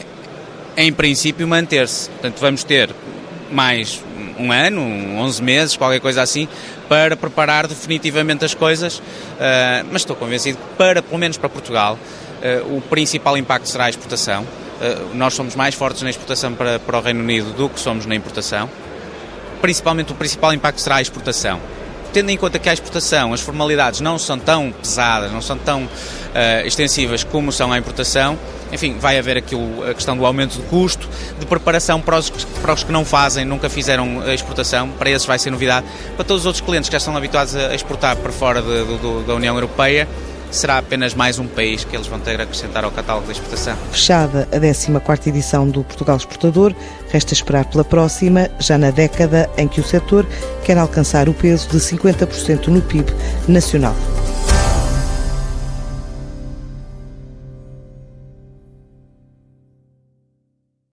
em 0.76 0.92
princípio 0.92 1.46
manter-se. 1.46 2.08
Portanto, 2.10 2.38
vamos 2.40 2.64
ter 2.64 2.90
mais 3.50 4.02
um 4.42 4.52
ano, 4.52 4.80
11 4.80 5.42
meses, 5.42 5.76
qualquer 5.76 6.00
coisa 6.00 6.22
assim, 6.22 6.48
para 6.88 7.16
preparar 7.16 7.66
definitivamente 7.66 8.44
as 8.44 8.54
coisas, 8.54 8.98
uh, 8.98 9.02
mas 9.90 10.02
estou 10.02 10.16
convencido 10.16 10.58
que 10.58 10.76
para, 10.76 11.02
pelo 11.02 11.18
menos 11.18 11.36
para 11.36 11.48
Portugal, 11.48 11.98
uh, 11.98 12.76
o 12.76 12.80
principal 12.80 13.36
impacto 13.36 13.68
será 13.68 13.84
a 13.84 13.90
exportação. 13.90 14.42
Uh, 14.42 15.14
nós 15.14 15.34
somos 15.34 15.54
mais 15.54 15.74
fortes 15.74 16.02
na 16.02 16.10
exportação 16.10 16.54
para, 16.54 16.78
para 16.78 16.98
o 16.98 17.00
Reino 17.00 17.20
Unido 17.20 17.52
do 17.52 17.68
que 17.68 17.78
somos 17.78 18.04
na 18.06 18.14
importação. 18.14 18.68
Principalmente 19.60 20.12
o 20.12 20.14
principal 20.14 20.52
impacto 20.52 20.80
será 20.80 20.96
a 20.96 21.02
exportação 21.02 21.60
tendo 22.12 22.30
em 22.30 22.36
conta 22.36 22.58
que 22.58 22.68
a 22.68 22.72
exportação, 22.72 23.32
as 23.32 23.40
formalidades 23.40 24.00
não 24.00 24.18
são 24.18 24.38
tão 24.38 24.70
pesadas, 24.70 25.32
não 25.32 25.40
são 25.40 25.56
tão 25.56 25.84
uh, 25.84 26.66
extensivas 26.66 27.24
como 27.24 27.50
são 27.50 27.72
a 27.72 27.78
importação, 27.78 28.38
enfim, 28.72 28.96
vai 28.98 29.18
haver 29.18 29.36
aqui 29.36 29.54
a 29.88 29.92
questão 29.92 30.16
do 30.16 30.24
aumento 30.24 30.56
de 30.56 30.62
custo, 30.62 31.08
de 31.38 31.44
preparação 31.44 32.00
para 32.00 32.18
os, 32.18 32.30
para 32.30 32.72
os 32.72 32.82
que 32.82 32.90
não 32.90 33.04
fazem, 33.04 33.44
nunca 33.44 33.68
fizeram 33.68 34.22
a 34.22 34.32
exportação, 34.32 34.88
para 34.88 35.10
esses 35.10 35.26
vai 35.26 35.38
ser 35.38 35.50
novidade. 35.50 35.86
Para 36.16 36.24
todos 36.24 36.42
os 36.42 36.46
outros 36.46 36.64
clientes 36.64 36.88
que 36.88 36.92
já 36.92 36.98
estão 36.98 37.14
habituados 37.14 37.54
a 37.54 37.74
exportar 37.74 38.16
para 38.16 38.32
fora 38.32 38.62
de, 38.62 38.84
de, 38.84 39.26
da 39.26 39.34
União 39.34 39.54
Europeia, 39.54 40.08
será 40.52 40.78
apenas 40.78 41.14
mais 41.14 41.38
um 41.38 41.46
país 41.46 41.82
que 41.82 41.96
eles 41.96 42.06
vão 42.06 42.20
ter 42.20 42.38
a 42.38 42.44
acrescentar 42.44 42.84
ao 42.84 42.90
catálogo 42.90 43.26
de 43.26 43.32
exportação. 43.32 43.76
Fechada 43.90 44.46
a 44.52 44.60
14 45.00 45.28
edição 45.30 45.68
do 45.68 45.82
Portugal 45.82 46.16
Exportador, 46.16 46.74
resta 47.10 47.32
esperar 47.32 47.64
pela 47.64 47.84
próxima, 47.84 48.48
já 48.60 48.78
na 48.78 48.90
década 48.90 49.50
em 49.56 49.66
que 49.66 49.80
o 49.80 49.84
setor 49.84 50.26
quer 50.64 50.78
alcançar 50.78 51.28
o 51.28 51.34
peso 51.34 51.68
de 51.68 51.78
50% 51.78 52.68
no 52.68 52.82
PIB 52.82 53.12
nacional. 53.48 53.96